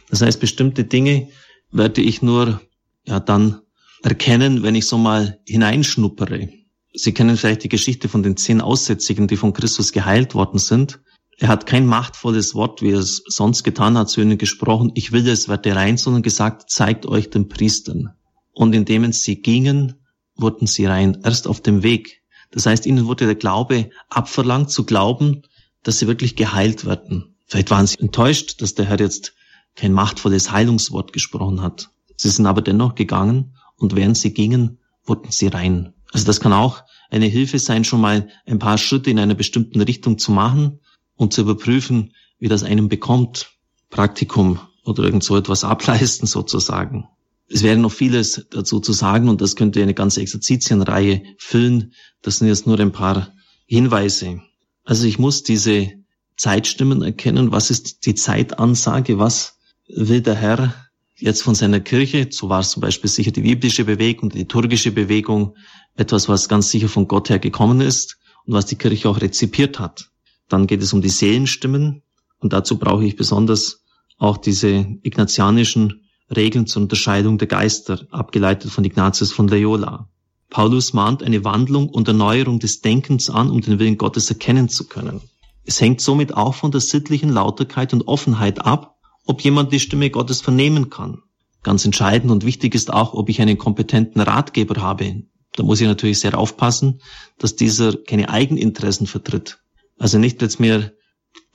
Das 0.09 0.21
heißt, 0.21 0.39
bestimmte 0.39 0.85
Dinge 0.85 1.27
werde 1.69 1.99
ich 1.99 2.21
nur 2.21 2.61
ja 3.03 3.19
dann 3.19 3.59
erkennen, 4.03 4.63
wenn 4.63 4.73
ich 4.73 4.85
so 4.85 4.97
mal 4.97 5.37
hineinschnuppere. 5.45 6.47
Sie 6.93 7.13
kennen 7.13 7.35
vielleicht 7.35 7.65
die 7.65 7.69
Geschichte 7.69 8.07
von 8.07 8.23
den 8.23 8.37
zehn 8.37 8.61
Aussätzigen, 8.61 9.27
die 9.27 9.35
von 9.35 9.51
Christus 9.51 9.91
geheilt 9.91 10.33
worden 10.33 10.59
sind. 10.59 11.01
Er 11.39 11.49
hat 11.49 11.65
kein 11.65 11.85
machtvolles 11.87 12.55
Wort, 12.55 12.81
wie 12.81 12.91
er 12.91 12.99
es 12.99 13.21
sonst 13.27 13.63
getan 13.63 13.97
hat, 13.97 14.09
zu 14.09 14.21
ihnen 14.21 14.37
gesprochen, 14.37 14.93
ich 14.95 15.11
will 15.11 15.27
es, 15.27 15.49
werde 15.49 15.75
rein, 15.75 15.97
sondern 15.97 16.23
gesagt, 16.23 16.71
zeigt 16.71 17.05
euch 17.05 17.31
den 17.31 17.49
Priestern. 17.49 18.11
Und 18.53 18.73
indem 18.73 19.11
sie 19.11 19.41
gingen, 19.41 19.95
wurden 20.37 20.67
sie 20.67 20.85
rein, 20.85 21.19
erst 21.25 21.49
auf 21.49 21.59
dem 21.59 21.83
Weg. 21.83 22.21
Das 22.51 22.65
heißt, 22.65 22.85
ihnen 22.85 23.07
wurde 23.07 23.25
der 23.25 23.35
Glaube 23.35 23.89
abverlangt, 24.07 24.69
zu 24.71 24.85
glauben, 24.85 25.41
dass 25.83 25.99
sie 25.99 26.07
wirklich 26.07 26.37
geheilt 26.37 26.85
werden. 26.85 27.30
Vielleicht 27.51 27.69
waren 27.69 27.85
sie 27.85 27.99
enttäuscht, 27.99 28.61
dass 28.61 28.75
der 28.75 28.85
Herr 28.85 28.97
jetzt 28.97 29.33
kein 29.75 29.91
machtvolles 29.91 30.53
Heilungswort 30.53 31.11
gesprochen 31.11 31.61
hat. 31.61 31.89
Sie 32.15 32.29
sind 32.29 32.45
aber 32.45 32.61
dennoch 32.61 32.95
gegangen 32.95 33.57
und 33.75 33.93
während 33.93 34.15
sie 34.15 34.33
gingen, 34.33 34.79
wurden 35.03 35.31
sie 35.31 35.47
rein. 35.47 35.93
Also 36.13 36.25
das 36.25 36.39
kann 36.39 36.53
auch 36.53 36.85
eine 37.09 37.25
Hilfe 37.25 37.59
sein, 37.59 37.83
schon 37.83 37.99
mal 37.99 38.29
ein 38.45 38.57
paar 38.57 38.77
Schritte 38.77 39.09
in 39.09 39.19
einer 39.19 39.35
bestimmten 39.35 39.81
Richtung 39.81 40.17
zu 40.17 40.31
machen 40.31 40.79
und 41.17 41.33
zu 41.33 41.41
überprüfen, 41.41 42.13
wie 42.39 42.47
das 42.47 42.63
einem 42.63 42.87
bekommt. 42.87 43.51
Praktikum 43.89 44.61
oder 44.85 45.03
irgend 45.03 45.25
so 45.25 45.35
etwas 45.35 45.63
ableisten 45.65 46.27
sozusagen. 46.27 47.09
Es 47.49 47.63
wäre 47.63 47.75
noch 47.75 47.91
vieles 47.91 48.47
dazu 48.49 48.79
zu 48.79 48.93
sagen 48.93 49.27
und 49.27 49.41
das 49.41 49.57
könnte 49.57 49.83
eine 49.83 49.93
ganze 49.93 50.21
Exerzitienreihe 50.21 51.23
füllen. 51.37 51.91
Das 52.21 52.37
sind 52.37 52.47
jetzt 52.47 52.65
nur 52.65 52.79
ein 52.79 52.93
paar 52.93 53.33
Hinweise. 53.65 54.39
Also 54.85 55.05
ich 55.05 55.19
muss 55.19 55.43
diese 55.43 56.00
Zeitstimmen 56.41 57.03
erkennen. 57.03 57.51
Was 57.51 57.69
ist 57.69 58.07
die 58.07 58.15
Zeitansage? 58.15 59.19
Was 59.19 59.59
will 59.87 60.21
der 60.21 60.33
Herr 60.33 60.73
jetzt 61.17 61.43
von 61.43 61.53
seiner 61.53 61.79
Kirche, 61.79 62.29
so 62.31 62.49
war 62.49 62.61
es 62.61 62.71
zum 62.71 62.81
Beispiel 62.81 63.11
sicher 63.11 63.29
die 63.29 63.43
biblische 63.43 63.85
Bewegung, 63.85 64.31
die 64.31 64.39
liturgische 64.39 64.91
Bewegung, 64.91 65.55
etwas, 65.95 66.29
was 66.29 66.49
ganz 66.49 66.71
sicher 66.71 66.89
von 66.89 67.07
Gott 67.07 67.29
her 67.29 67.37
gekommen 67.37 67.79
ist 67.79 68.17
und 68.47 68.55
was 68.55 68.65
die 68.65 68.75
Kirche 68.75 69.07
auch 69.07 69.21
rezipiert 69.21 69.77
hat. 69.77 70.09
Dann 70.49 70.65
geht 70.65 70.81
es 70.81 70.93
um 70.93 71.03
die 71.03 71.09
Seelenstimmen 71.09 72.01
und 72.39 72.53
dazu 72.53 72.79
brauche 72.79 73.05
ich 73.05 73.15
besonders 73.15 73.83
auch 74.17 74.37
diese 74.37 74.97
ignatianischen 75.03 76.07
Regeln 76.35 76.65
zur 76.65 76.81
Unterscheidung 76.81 77.37
der 77.37 77.49
Geister, 77.49 78.07
abgeleitet 78.09 78.71
von 78.71 78.83
Ignatius 78.83 79.31
von 79.31 79.47
Loyola. 79.47 80.09
Paulus 80.49 80.93
mahnt 80.93 81.21
eine 81.21 81.43
Wandlung 81.43 81.87
und 81.87 82.07
Erneuerung 82.07 82.57
des 82.57 82.81
Denkens 82.81 83.29
an, 83.29 83.51
um 83.51 83.61
den 83.61 83.77
Willen 83.77 83.99
Gottes 83.99 84.27
erkennen 84.31 84.69
zu 84.69 84.87
können. 84.87 85.21
Es 85.65 85.79
hängt 85.79 86.01
somit 86.01 86.33
auch 86.35 86.55
von 86.55 86.71
der 86.71 86.81
sittlichen 86.81 87.29
Lauterkeit 87.29 87.93
und 87.93 88.07
Offenheit 88.07 88.65
ab, 88.65 88.99
ob 89.25 89.41
jemand 89.41 89.71
die 89.71 89.79
Stimme 89.79 90.09
Gottes 90.09 90.41
vernehmen 90.41 90.89
kann. 90.89 91.21
Ganz 91.63 91.85
entscheidend 91.85 92.31
und 92.31 92.45
wichtig 92.45 92.73
ist 92.73 92.91
auch, 92.91 93.13
ob 93.13 93.29
ich 93.29 93.41
einen 93.41 93.57
kompetenten 93.57 94.21
Ratgeber 94.21 94.81
habe. 94.81 95.23
Da 95.53 95.63
muss 95.63 95.81
ich 95.81 95.87
natürlich 95.87 96.19
sehr 96.19 96.37
aufpassen, 96.37 97.01
dass 97.37 97.55
dieser 97.55 97.95
keine 97.95 98.29
Eigeninteressen 98.29 99.05
vertritt. 99.05 99.59
Also 99.99 100.17
nicht 100.17 100.41
jetzt 100.41 100.59
mir 100.59 100.93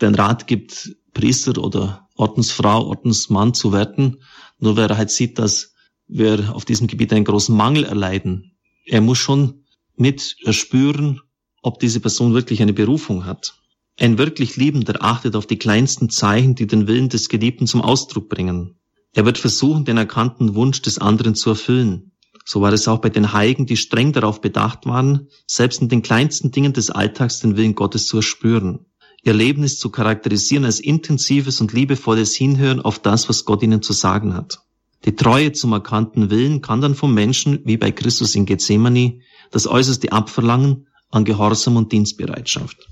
den 0.01 0.15
Rat 0.15 0.47
gibt, 0.47 0.95
Priester 1.13 1.63
oder 1.63 2.07
Ordensfrau, 2.15 2.87
Ordensmann 2.87 3.55
zu 3.55 3.73
werden, 3.73 4.23
nur 4.59 4.77
weil 4.77 4.89
er 4.89 4.97
halt 4.97 5.11
sieht, 5.11 5.39
dass 5.39 5.75
wir 6.07 6.55
auf 6.55 6.65
diesem 6.65 6.87
Gebiet 6.87 7.13
einen 7.13 7.25
großen 7.25 7.57
Mangel 7.57 7.85
erleiden. 7.85 8.53
Er 8.85 9.01
muss 9.01 9.19
schon 9.19 9.65
mit 9.97 10.37
erspüren, 10.45 11.21
ob 11.63 11.81
diese 11.81 12.01
Person 12.01 12.35
wirklich 12.35 12.63
eine 12.63 12.73
Berufung 12.73 13.25
hat. 13.25 13.55
Ein 13.99 14.19
wirklich 14.19 14.57
Liebender 14.57 15.03
achtet 15.03 15.37
auf 15.37 15.47
die 15.47 15.59
kleinsten 15.59 16.11
Zeichen, 16.11 16.55
die 16.55 16.67
den 16.67 16.87
Willen 16.87 17.09
des 17.09 17.29
Geliebten 17.31 17.67
zum 17.67 17.81
Ausdruck 17.81 18.29
bringen. 18.29 18.79
Er 19.15 19.25
wird 19.25 19.39
versuchen, 19.39 19.87
den 19.87 19.97
erkannten 19.97 20.55
Wunsch 20.55 20.83
des 20.83 20.99
anderen 20.99 21.35
zu 21.35 21.51
erfüllen. 21.51 22.13
So 22.45 22.61
war 22.61 22.73
es 22.73 22.87
auch 22.87 22.99
bei 22.99 23.09
den 23.09 23.33
Heiligen, 23.33 23.65
die 23.65 23.79
streng 23.79 24.13
darauf 24.13 24.43
bedacht 24.43 24.85
waren, 24.85 25.29
selbst 25.47 25.81
in 25.81 25.89
den 25.89 26.03
kleinsten 26.03 26.51
Dingen 26.51 26.75
des 26.75 26.91
Alltags 26.91 27.41
den 27.41 27.57
Willen 27.57 27.75
Gottes 27.75 28.07
zu 28.07 28.19
erspüren. 28.19 28.85
Ihr 29.25 29.33
Leben 29.33 29.65
ist 29.65 29.81
zu 29.81 29.91
charakterisieren 29.91 30.67
als 30.67 30.79
intensives 30.79 31.61
und 31.63 31.73
liebevolles 31.73 32.35
Hinhören 32.35 32.81
auf 32.81 32.99
das, 32.99 33.29
was 33.31 33.47
Gott 33.47 33.63
ihnen 33.63 33.83
zu 33.83 33.95
sagen 33.95 34.35
hat. 34.35 34.61
Die 35.07 35.17
Treue 35.17 35.53
zum 35.53 35.73
erkannten 35.73 36.31
Willen 36.31 36.61
kann 36.61 36.81
dann 36.81 36.95
vom 36.95 37.15
Menschen, 37.15 37.61
wie 37.65 37.79
bei 37.79 37.91
Christus 37.91 38.35
in 38.35 38.45
Gethsemane, 38.45 39.21
das 39.51 39.67
Äußerste 39.67 40.13
abverlangen 40.13 40.87
an 41.11 41.25
Gehorsam 41.25 41.77
und 41.77 41.91
Dienstbereitschaft. 41.93 42.87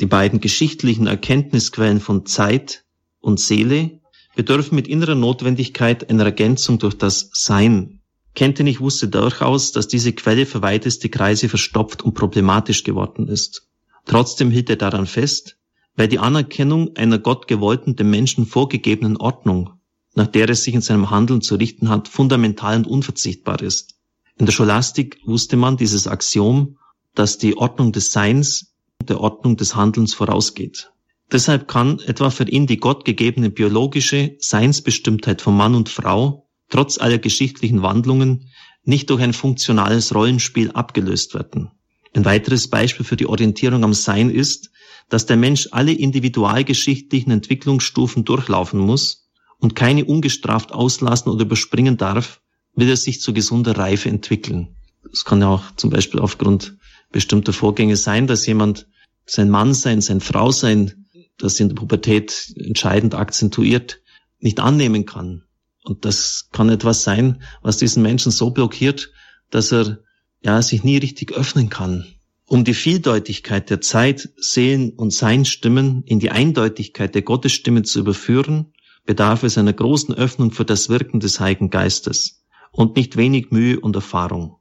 Die 0.00 0.06
beiden 0.06 0.40
geschichtlichen 0.40 1.06
Erkenntnisquellen 1.06 2.00
von 2.00 2.24
Zeit 2.24 2.84
und 3.20 3.38
Seele 3.38 4.00
bedürfen 4.34 4.74
mit 4.74 4.88
innerer 4.88 5.14
Notwendigkeit 5.14 6.08
einer 6.08 6.24
Ergänzung 6.24 6.78
durch 6.78 6.94
das 6.94 7.28
Sein. 7.34 8.00
Kentenich 8.34 8.80
wusste 8.80 9.08
durchaus, 9.08 9.72
dass 9.72 9.88
diese 9.88 10.12
Quelle 10.12 10.46
für 10.46 10.62
weiteste 10.62 11.10
Kreise 11.10 11.50
verstopft 11.50 12.02
und 12.02 12.14
problematisch 12.14 12.84
geworden 12.84 13.28
ist. 13.28 13.68
Trotzdem 14.06 14.50
hielt 14.50 14.70
er 14.70 14.76
daran 14.76 15.06
fest, 15.06 15.58
weil 15.96 16.08
die 16.08 16.18
Anerkennung 16.18 16.96
einer 16.96 17.18
Gott 17.18 17.46
gewollten, 17.46 17.96
dem 17.96 18.08
Menschen 18.08 18.46
vorgegebenen 18.46 19.18
Ordnung, 19.18 19.74
nach 20.14 20.28
der 20.28 20.48
er 20.48 20.54
sich 20.54 20.74
in 20.74 20.80
seinem 20.80 21.10
Handeln 21.10 21.42
zu 21.42 21.56
richten 21.56 21.90
hat, 21.90 22.08
fundamental 22.08 22.76
und 22.78 22.86
unverzichtbar 22.86 23.60
ist. 23.60 23.96
In 24.38 24.46
der 24.46 24.52
Scholastik 24.52 25.18
wusste 25.26 25.58
man 25.58 25.76
dieses 25.76 26.06
Axiom, 26.06 26.78
dass 27.14 27.36
die 27.36 27.56
Ordnung 27.58 27.92
des 27.92 28.12
Seins 28.12 28.69
der 29.08 29.20
Ordnung 29.20 29.56
des 29.56 29.74
Handelns 29.74 30.14
vorausgeht. 30.14 30.90
Deshalb 31.32 31.68
kann 31.68 32.00
etwa 32.00 32.30
für 32.30 32.48
ihn 32.48 32.66
die 32.66 32.78
gottgegebene 32.78 33.50
biologische 33.50 34.36
Seinsbestimmtheit 34.38 35.40
von 35.40 35.56
Mann 35.56 35.74
und 35.74 35.88
Frau 35.88 36.48
trotz 36.68 36.98
aller 36.98 37.18
geschichtlichen 37.18 37.82
Wandlungen 37.82 38.50
nicht 38.84 39.10
durch 39.10 39.22
ein 39.22 39.32
funktionales 39.32 40.14
Rollenspiel 40.14 40.70
abgelöst 40.72 41.34
werden. 41.34 41.70
Ein 42.14 42.24
weiteres 42.24 42.68
Beispiel 42.68 43.04
für 43.04 43.16
die 43.16 43.26
Orientierung 43.26 43.84
am 43.84 43.94
Sein 43.94 44.30
ist, 44.30 44.70
dass 45.08 45.26
der 45.26 45.36
Mensch 45.36 45.68
alle 45.72 45.92
individualgeschichtlichen 45.92 47.30
Entwicklungsstufen 47.32 48.24
durchlaufen 48.24 48.80
muss 48.80 49.28
und 49.58 49.76
keine 49.76 50.04
ungestraft 50.04 50.72
auslassen 50.72 51.30
oder 51.30 51.44
überspringen 51.44 51.96
darf, 51.96 52.40
will 52.74 52.88
er 52.88 52.96
sich 52.96 53.20
zu 53.20 53.32
gesunder 53.32 53.76
Reife 53.76 54.08
entwickeln. 54.08 54.76
Es 55.12 55.24
kann 55.24 55.40
ja 55.40 55.48
auch 55.48 55.74
zum 55.76 55.90
Beispiel 55.90 56.20
aufgrund 56.20 56.76
bestimmter 57.12 57.52
Vorgänge 57.52 57.96
sein, 57.96 58.26
dass 58.26 58.46
jemand 58.46 58.86
sein 59.30 59.48
Mann 59.48 59.74
sein, 59.74 60.00
sein 60.00 60.20
Frau 60.20 60.50
sein, 60.50 61.06
das 61.38 61.60
in 61.60 61.68
der 61.68 61.76
Pubertät 61.76 62.52
entscheidend 62.56 63.14
akzentuiert, 63.14 64.00
nicht 64.38 64.60
annehmen 64.60 65.06
kann. 65.06 65.44
Und 65.84 66.04
das 66.04 66.48
kann 66.52 66.68
etwas 66.68 67.04
sein, 67.04 67.42
was 67.62 67.78
diesen 67.78 68.02
Menschen 68.02 68.32
so 68.32 68.50
blockiert, 68.50 69.12
dass 69.50 69.72
er 69.72 70.00
ja 70.42 70.60
sich 70.62 70.84
nie 70.84 70.98
richtig 70.98 71.32
öffnen 71.32 71.68
kann. 71.68 72.06
Um 72.46 72.64
die 72.64 72.74
Vieldeutigkeit 72.74 73.70
der 73.70 73.80
Zeit, 73.80 74.30
Seelen 74.36 74.90
und 74.90 75.12
Seinstimmen 75.12 76.02
in 76.04 76.18
die 76.18 76.30
Eindeutigkeit 76.30 77.14
der 77.14 77.22
Gottesstimme 77.22 77.84
zu 77.84 78.00
überführen, 78.00 78.72
bedarf 79.06 79.44
es 79.44 79.56
einer 79.56 79.72
großen 79.72 80.14
Öffnung 80.14 80.50
für 80.50 80.64
das 80.64 80.88
Wirken 80.88 81.20
des 81.20 81.38
Heiligen 81.38 81.70
Geistes 81.70 82.44
und 82.72 82.96
nicht 82.96 83.16
wenig 83.16 83.50
Mühe 83.50 83.78
und 83.78 83.94
Erfahrung. 83.94 84.59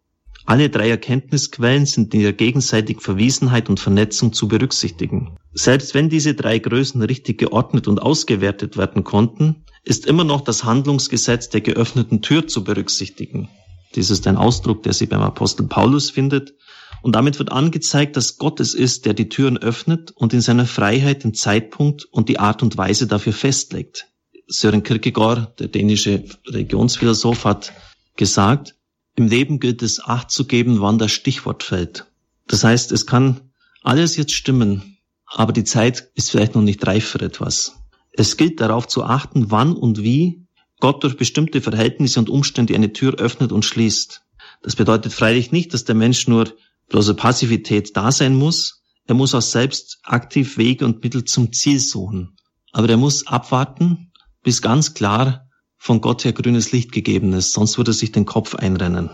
Alle 0.50 0.72
drei 0.72 0.90
Erkenntnisquellen 0.90 1.86
sind 1.86 2.12
in 2.16 2.22
ihrer 2.22 2.32
gegenseitigen 2.32 3.02
Verwiesenheit 3.02 3.70
und 3.70 3.80
Vernetzung 3.80 4.34
zu 4.34 4.48
berücksichtigen. 4.48 5.38
Selbst 5.54 5.94
wenn 5.94 6.10
diese 6.10 6.34
drei 6.34 6.58
Größen 6.58 7.04
richtig 7.04 7.38
geordnet 7.38 7.88
und 7.88 8.02
ausgewertet 8.02 8.76
werden 8.76 9.04
konnten, 9.04 9.64
ist 9.84 10.08
immer 10.08 10.24
noch 10.24 10.42
das 10.42 10.64
Handlungsgesetz 10.64 11.50
der 11.50 11.62
geöffneten 11.62 12.24
Tür 12.24 12.48
zu 12.48 12.64
berücksichtigen. 12.64 13.48
Dies 13.94 14.10
ist 14.10 14.26
ein 14.26 14.38
Ausdruck, 14.38 14.82
der 14.82 14.94
sich 14.94 15.08
beim 15.08 15.22
Apostel 15.22 15.68
Paulus 15.68 16.10
findet. 16.10 16.56
Und 17.04 17.16
damit 17.16 17.38
wird 17.38 17.52
angezeigt, 17.52 18.18
dass 18.18 18.40
Gott 18.40 18.60
es 18.60 18.74
ist, 18.74 19.06
der 19.06 19.14
die 19.14 19.30
Türen 19.30 19.60
öffnet 19.60 20.10
und 20.16 20.34
in 20.34 20.42
seiner 20.42 20.66
Freiheit 20.66 21.24
den 21.24 21.36
Zeitpunkt 21.36 22.06
und 22.06 22.28
die 22.28 22.40
Art 22.40 22.64
und 22.64 22.76
Weise 22.76 23.06
dafür 23.06 23.34
festlegt. 23.34 24.08
Søren 24.48 24.82
Kierkegaard, 24.82 25.60
der 25.60 25.68
dänische 25.68 26.24
Religionsphilosoph, 26.48 27.46
hat 27.46 27.72
gesagt, 28.16 28.74
im 29.20 29.28
Leben 29.28 29.60
gilt 29.60 29.84
es 29.84 30.04
Acht 30.04 30.32
zu 30.32 30.46
geben, 30.46 30.82
wann 30.82 30.98
das 30.98 31.12
Stichwort 31.12 31.62
fällt. 31.64 32.06
Das 32.48 32.64
heißt, 32.64 32.92
es 32.92 33.06
kann 33.06 33.52
alles 33.84 34.16
jetzt 34.16 34.34
stimmen, 34.34 34.98
aber 35.26 35.54
die 35.54 35.66
Zeit 35.66 36.10
ist 36.16 36.32
vielleicht 36.32 36.56
noch 36.56 36.62
nicht 36.62 36.86
reif 36.88 37.06
für 37.06 37.22
etwas. 37.22 37.76
Es 38.14 38.38
gilt 38.38 38.62
darauf 38.62 38.88
zu 38.88 39.04
achten, 39.04 39.52
wann 39.52 39.74
und 39.74 40.02
wie 40.02 40.48
Gott 40.80 41.04
durch 41.04 41.18
bestimmte 41.18 41.62
Verhältnisse 41.62 42.20
und 42.20 42.30
Umstände 42.30 42.74
eine 42.74 42.94
Tür 42.94 43.16
öffnet 43.16 43.52
und 43.52 43.66
schließt. 43.66 44.24
Das 44.64 44.76
bedeutet 44.76 45.14
freilich 45.14 45.52
nicht, 45.52 45.74
dass 45.74 45.84
der 45.84 45.96
Mensch 45.96 46.28
nur 46.28 46.54
bloße 46.88 47.14
Passivität 47.14 47.96
da 47.96 48.12
sein 48.12 48.36
muss. 48.36 48.84
Er 49.06 49.16
muss 49.16 49.36
auch 49.36 49.42
selbst 49.42 50.00
aktiv 50.04 50.58
Wege 50.58 50.86
und 50.86 51.04
Mittel 51.04 51.26
zum 51.26 51.52
Ziel 51.52 51.80
suchen. 51.80 52.38
Aber 52.72 52.90
er 52.90 52.98
muss 52.98 53.28
abwarten, 53.28 54.12
bis 54.44 54.62
ganz 54.62 54.94
klar 54.94 55.49
von 55.80 56.02
Gott 56.02 56.26
her 56.26 56.34
grünes 56.34 56.72
Licht 56.72 56.92
gegeben 56.92 57.34
ist, 57.34 57.54
sonst 57.54 57.78
würde 57.78 57.92
er 57.92 57.96
sich 57.96 58.12
den 58.12 58.26
Kopf 58.26 58.54
einrennen. 58.54 59.10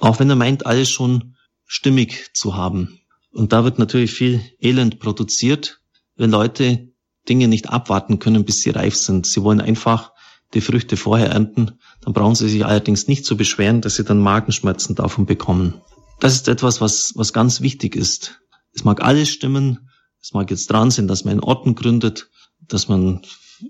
Auch 0.00 0.20
wenn 0.20 0.30
er 0.30 0.36
meint, 0.36 0.64
alles 0.64 0.88
schon 0.88 1.34
stimmig 1.66 2.30
zu 2.32 2.56
haben. 2.56 3.00
Und 3.32 3.52
da 3.52 3.64
wird 3.64 3.78
natürlich 3.78 4.12
viel 4.12 4.40
Elend 4.60 5.00
produziert, 5.00 5.80
wenn 6.16 6.30
Leute 6.30 6.92
Dinge 7.28 7.48
nicht 7.48 7.68
abwarten 7.70 8.20
können, 8.20 8.44
bis 8.44 8.62
sie 8.62 8.70
reif 8.70 8.94
sind. 8.94 9.26
Sie 9.26 9.42
wollen 9.42 9.60
einfach 9.60 10.12
die 10.54 10.60
Früchte 10.60 10.96
vorher 10.96 11.30
ernten. 11.30 11.72
Dann 12.02 12.12
brauchen 12.12 12.36
sie 12.36 12.48
sich 12.48 12.64
allerdings 12.64 13.08
nicht 13.08 13.26
zu 13.26 13.36
beschweren, 13.36 13.80
dass 13.80 13.96
sie 13.96 14.04
dann 14.04 14.20
Magenschmerzen 14.20 14.94
davon 14.94 15.26
bekommen. 15.26 15.80
Das 16.20 16.34
ist 16.34 16.46
etwas, 16.46 16.80
was, 16.80 17.12
was 17.16 17.32
ganz 17.32 17.60
wichtig 17.60 17.96
ist. 17.96 18.40
Es 18.72 18.84
mag 18.84 19.02
alles 19.02 19.30
stimmen. 19.30 19.90
Es 20.20 20.32
mag 20.32 20.50
jetzt 20.50 20.70
dran 20.70 20.90
sein, 20.90 21.08
dass 21.08 21.24
man 21.24 21.40
Orden 21.40 21.74
gründet, 21.74 22.30
dass 22.60 22.88
man 22.88 23.22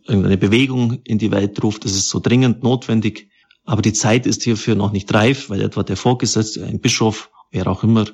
irgendeine 0.07 0.39
Bewegung 0.39 1.01
in 1.05 1.19
die 1.19 1.31
Welt 1.31 1.63
ruft. 1.63 1.85
Das 1.85 1.93
ist 1.93 2.09
so 2.09 2.21
dringend 2.21 2.63
notwendig. 2.63 3.29
Aber 3.65 3.83
die 3.83 3.93
Zeit 3.93 4.27
ist 4.27 4.43
hierfür 4.43 4.75
noch 4.75 4.93
nicht 4.93 5.13
reif, 5.13 5.51
weil 5.51 5.63
etwa 5.63 5.83
der 5.83 5.97
Vorgesetzte, 5.97 6.65
ein 6.65 6.81
Bischof, 6.81 7.31
wer 7.51 7.67
auch 7.67 7.83
immer, 7.83 8.07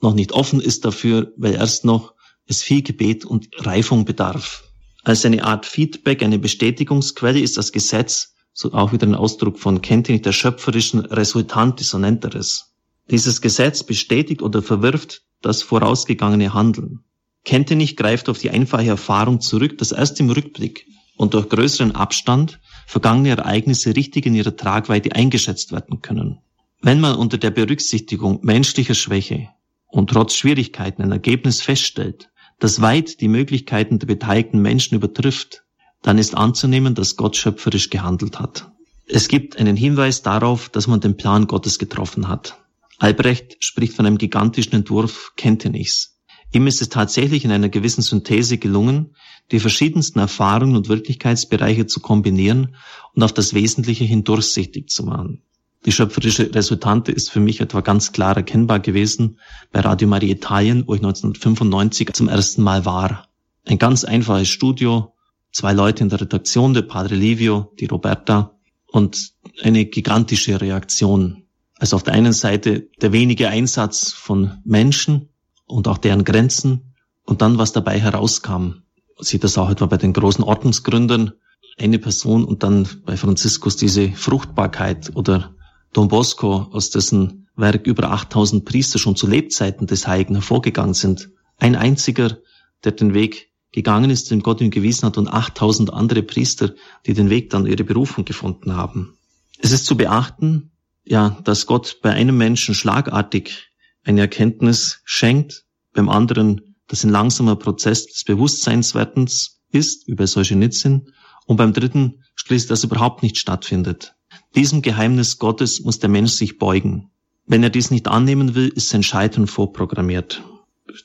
noch 0.00 0.14
nicht 0.14 0.32
offen 0.32 0.60
ist 0.60 0.84
dafür, 0.84 1.32
weil 1.36 1.54
erst 1.54 1.84
noch 1.84 2.14
es 2.46 2.62
viel 2.62 2.82
Gebet 2.82 3.24
und 3.24 3.48
Reifung 3.58 4.04
bedarf. 4.04 4.64
Als 5.04 5.24
eine 5.24 5.44
Art 5.44 5.66
Feedback, 5.66 6.22
eine 6.22 6.38
Bestätigungsquelle 6.38 7.40
ist 7.40 7.56
das 7.56 7.72
Gesetz, 7.72 8.34
so 8.52 8.72
auch 8.72 8.92
wieder 8.92 9.06
ein 9.06 9.14
Ausdruck 9.14 9.58
von 9.58 9.80
Kenntnis 9.80 10.22
der 10.22 10.32
schöpferischen 10.32 11.00
Resultante, 11.00 11.84
so 11.84 11.98
nennt 11.98 12.24
er 12.24 12.34
es. 12.34 12.74
Dieses 13.10 13.40
Gesetz 13.40 13.82
bestätigt 13.84 14.42
oder 14.42 14.62
verwirft 14.62 15.22
das 15.40 15.62
vorausgegangene 15.62 16.52
Handeln. 16.52 17.04
Kenntnis 17.44 17.96
greift 17.96 18.28
auf 18.28 18.38
die 18.38 18.50
einfache 18.50 18.88
Erfahrung 18.88 19.40
zurück, 19.40 19.78
dass 19.78 19.92
erst 19.92 20.20
im 20.20 20.28
Rückblick 20.30 20.86
und 21.18 21.34
durch 21.34 21.48
größeren 21.48 21.94
Abstand 21.94 22.60
vergangene 22.86 23.30
Ereignisse 23.30 23.94
richtig 23.94 24.24
in 24.24 24.34
ihrer 24.34 24.56
Tragweite 24.56 25.14
eingeschätzt 25.14 25.72
werden 25.72 26.00
können. 26.00 26.38
Wenn 26.80 27.00
man 27.00 27.16
unter 27.16 27.36
der 27.36 27.50
Berücksichtigung 27.50 28.38
menschlicher 28.42 28.94
Schwäche 28.94 29.48
und 29.88 30.10
trotz 30.10 30.34
Schwierigkeiten 30.34 31.02
ein 31.02 31.12
Ergebnis 31.12 31.60
feststellt, 31.60 32.30
das 32.60 32.80
weit 32.80 33.20
die 33.20 33.28
Möglichkeiten 33.28 33.98
der 33.98 34.06
beteiligten 34.06 34.62
Menschen 34.62 34.94
übertrifft, 34.94 35.64
dann 36.02 36.18
ist 36.18 36.36
anzunehmen, 36.36 36.94
dass 36.94 37.16
Gott 37.16 37.36
schöpferisch 37.36 37.90
gehandelt 37.90 38.38
hat. 38.38 38.70
Es 39.06 39.26
gibt 39.26 39.58
einen 39.58 39.76
Hinweis 39.76 40.22
darauf, 40.22 40.68
dass 40.68 40.86
man 40.86 41.00
den 41.00 41.16
Plan 41.16 41.48
Gottes 41.48 41.78
getroffen 41.78 42.28
hat. 42.28 42.58
Albrecht 42.98 43.56
spricht 43.58 43.94
von 43.94 44.06
einem 44.06 44.18
gigantischen 44.18 44.74
Entwurf 44.74 45.32
Kenntnis. 45.36 46.18
Ihm 46.52 46.66
ist 46.66 46.80
es 46.80 46.88
tatsächlich 46.88 47.44
in 47.44 47.50
einer 47.50 47.68
gewissen 47.68 48.02
Synthese 48.02 48.58
gelungen, 48.58 49.14
die 49.50 49.60
verschiedensten 49.60 50.18
Erfahrungen 50.18 50.76
und 50.76 50.88
Wirklichkeitsbereiche 50.88 51.86
zu 51.86 52.00
kombinieren 52.00 52.76
und 53.14 53.22
auf 53.22 53.32
das 53.32 53.54
Wesentliche 53.54 54.04
hin 54.04 54.24
durchsichtig 54.24 54.90
zu 54.90 55.04
machen. 55.04 55.42
Die 55.86 55.92
schöpferische 55.92 56.54
Resultante 56.54 57.12
ist 57.12 57.30
für 57.30 57.40
mich 57.40 57.60
etwa 57.60 57.80
ganz 57.80 58.12
klar 58.12 58.36
erkennbar 58.36 58.80
gewesen 58.80 59.38
bei 59.70 59.80
Radio 59.80 60.08
Maria 60.08 60.34
Italien, 60.34 60.84
wo 60.86 60.94
ich 60.94 61.00
1995 61.00 62.12
zum 62.12 62.28
ersten 62.28 62.62
Mal 62.62 62.84
war. 62.84 63.28
Ein 63.64 63.78
ganz 63.78 64.04
einfaches 64.04 64.48
Studio, 64.48 65.14
zwei 65.52 65.72
Leute 65.72 66.02
in 66.02 66.08
der 66.08 66.20
Redaktion, 66.20 66.74
der 66.74 66.82
Padre 66.82 67.14
Livio, 67.14 67.72
die 67.78 67.86
Roberta 67.86 68.58
und 68.86 69.32
eine 69.62 69.84
gigantische 69.84 70.60
Reaktion. 70.60 71.44
Also 71.78 71.96
auf 71.96 72.02
der 72.02 72.14
einen 72.14 72.32
Seite 72.32 72.88
der 73.00 73.12
wenige 73.12 73.48
Einsatz 73.48 74.12
von 74.12 74.58
Menschen 74.64 75.28
und 75.66 75.86
auch 75.86 75.98
deren 75.98 76.24
Grenzen 76.24 76.94
und 77.24 77.40
dann, 77.40 77.58
was 77.58 77.72
dabei 77.72 78.00
herauskam. 78.00 78.82
Sieht 79.20 79.44
das 79.44 79.58
auch 79.58 79.70
etwa 79.70 79.86
bei 79.86 79.96
den 79.96 80.12
großen 80.12 80.44
Ordnungsgründern, 80.44 81.32
eine 81.78 81.98
Person 81.98 82.44
und 82.44 82.62
dann 82.62 82.88
bei 83.04 83.16
Franziskus 83.16 83.76
diese 83.76 84.10
Fruchtbarkeit 84.12 85.14
oder 85.14 85.54
Don 85.92 86.08
Bosco, 86.08 86.68
aus 86.72 86.90
dessen 86.90 87.48
Werk 87.56 87.86
über 87.86 88.10
8000 88.10 88.64
Priester 88.64 88.98
schon 88.98 89.16
zu 89.16 89.26
Lebzeiten 89.26 89.86
des 89.86 90.06
Heiligen 90.06 90.34
hervorgegangen 90.34 90.94
sind. 90.94 91.30
Ein 91.58 91.74
einziger, 91.74 92.38
der 92.84 92.92
den 92.92 93.14
Weg 93.14 93.50
gegangen 93.72 94.10
ist, 94.10 94.30
den 94.30 94.42
Gott 94.42 94.60
ihm 94.60 94.70
gewiesen 94.70 95.06
hat 95.06 95.18
und 95.18 95.28
8000 95.28 95.92
andere 95.92 96.22
Priester, 96.22 96.74
die 97.06 97.14
den 97.14 97.30
Weg 97.30 97.50
dann 97.50 97.66
ihre 97.66 97.84
Berufung 97.84 98.24
gefunden 98.24 98.76
haben. 98.76 99.18
Es 99.58 99.72
ist 99.72 99.86
zu 99.86 99.96
beachten, 99.96 100.70
ja, 101.04 101.38
dass 101.44 101.66
Gott 101.66 101.98
bei 102.02 102.10
einem 102.12 102.36
Menschen 102.36 102.74
schlagartig 102.74 103.70
eine 104.04 104.20
Erkenntnis 104.20 105.00
schenkt, 105.04 105.64
beim 105.92 106.08
anderen 106.08 106.67
das 106.88 107.04
ein 107.04 107.10
langsamer 107.10 107.56
Prozess 107.56 108.06
des 108.06 108.24
Bewusstseinswertens 108.24 109.60
ist, 109.70 110.08
über 110.08 110.26
solche 110.26 110.54
Solzhenitsyn, 110.54 111.12
und 111.46 111.56
beim 111.56 111.72
dritten 111.72 112.24
schließlich 112.34 112.68
das 112.68 112.84
überhaupt 112.84 113.22
nicht 113.22 113.38
stattfindet. 113.38 114.14
Diesem 114.54 114.82
Geheimnis 114.82 115.38
Gottes 115.38 115.80
muss 115.80 115.98
der 115.98 116.10
Mensch 116.10 116.32
sich 116.32 116.58
beugen. 116.58 117.10
Wenn 117.46 117.62
er 117.62 117.70
dies 117.70 117.90
nicht 117.90 118.08
annehmen 118.08 118.54
will, 118.54 118.68
ist 118.68 118.88
sein 118.88 119.02
Scheitern 119.02 119.46
vorprogrammiert. 119.46 120.42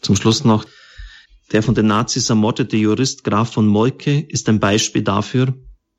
Zum 0.02 0.16
Schluss 0.16 0.44
noch, 0.44 0.66
der 1.52 1.64
von 1.64 1.76
den 1.76 1.88
Nazis 1.88 2.30
ermordete 2.30 2.78
Jurist 2.78 3.24
Graf 3.24 3.54
von 3.54 3.68
Molke 3.68 4.20
ist 4.20 4.50
ein 4.50 4.60
Beispiel 4.60 5.04
dafür, 5.04 5.54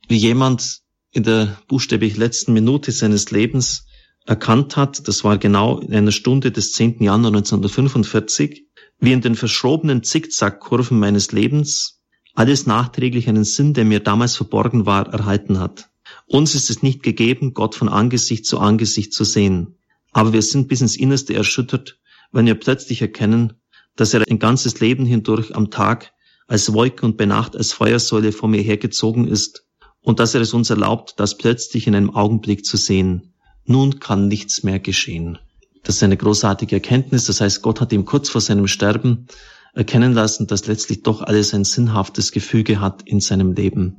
wie 0.09 0.17
jemand 0.17 0.81
in 1.13 1.23
der 1.23 1.57
buchstäblich 1.69 2.17
letzten 2.17 2.53
Minute 2.53 2.93
seines 2.93 3.31
Lebens 3.31 3.87
erkannt 4.27 4.77
hat, 4.77 5.07
das 5.07 5.23
war 5.23 5.39
genau 5.39 5.79
in 5.79 5.95
einer 5.95 6.13
Stunde 6.13 6.51
des 6.51 6.73
10. 6.73 7.03
Januar 7.03 7.33
1945, 7.33 8.67
wie 8.99 9.13
in 9.13 9.21
den 9.21 9.35
verschobenen 9.35 10.03
Zickzackkurven 10.03 10.99
meines 10.99 11.33
Lebens 11.33 12.01
alles 12.35 12.67
nachträglich 12.67 13.29
einen 13.29 13.45
Sinn, 13.45 13.75
der 13.75 13.85
mir 13.85 14.01
damals 14.01 14.37
verborgen 14.37 14.87
war, 14.87 15.13
erhalten 15.13 15.61
hat. 15.61 15.91
Uns 16.27 16.55
ist 16.55 16.69
es 16.69 16.83
nicht 16.83 17.03
gegeben, 17.03 17.55
Gott 17.55 17.75
von 17.75 17.89
Angesicht 17.89 18.45
zu 18.47 18.59
Angesicht 18.59 19.13
zu 19.13 19.25
sehen. 19.25 19.77
Aber 20.13 20.33
wir 20.33 20.43
sind 20.43 20.69
bis 20.69 20.81
ins 20.81 20.97
Innerste 20.97 21.35
erschüttert, 21.35 21.99
wenn 22.33 22.47
wir 22.47 22.57
plötzlich 22.57 23.01
erkennen, 23.03 23.55
dass 23.97 24.15
er 24.15 24.25
ein 24.29 24.39
ganzes 24.39 24.81
Leben 24.81 25.07
hindurch 25.07 25.55
am 25.55 25.71
Tag 25.71 26.13
als 26.47 26.73
Wolke 26.73 27.07
und 27.07 27.17
bei 27.17 27.27
Nacht 27.27 27.57
als 27.57 27.73
Feuersäule 27.73 28.33
vor 28.33 28.49
mir 28.49 28.61
hergezogen 28.61 29.29
ist 29.29 29.67
und 30.01 30.19
dass 30.19 30.35
er 30.35 30.41
es 30.41 30.53
uns 30.53 30.71
erlaubt, 30.71 31.15
das 31.17 31.39
plötzlich 31.39 31.87
in 31.87 31.95
einem 31.95 32.11
Augenblick 32.11 32.65
zu 32.65 32.77
sehen. 32.77 33.35
nun 33.67 33.99
kann 33.99 34.29
nichts 34.29 34.63
mehr 34.63 34.79
geschehen. 34.79 35.39
Das 35.85 35.97
ist 35.97 36.03
eine 36.03 36.17
großartige 36.17 36.77
Erkenntnis. 36.77 37.27
Das 37.27 37.41
heißt, 37.41 37.63
Gott 37.63 37.81
hat 37.81 37.93
ihm 37.93 38.05
kurz 38.05 38.31
vor 38.31 38.41
seinem 38.41 38.67
Sterben 38.67 39.27
erkennen 39.75 40.13
lassen, 40.13 40.47
dass 40.47 40.67
letztlich 40.67 41.03
doch 41.03 41.23
alles 41.23 41.55
ein 41.55 41.65
sinnhaftes 41.65 42.33
Gefüge 42.33 42.81
hat 42.81 43.03
in 43.03 43.21
seinem 43.21 43.53
Leben. 43.53 43.99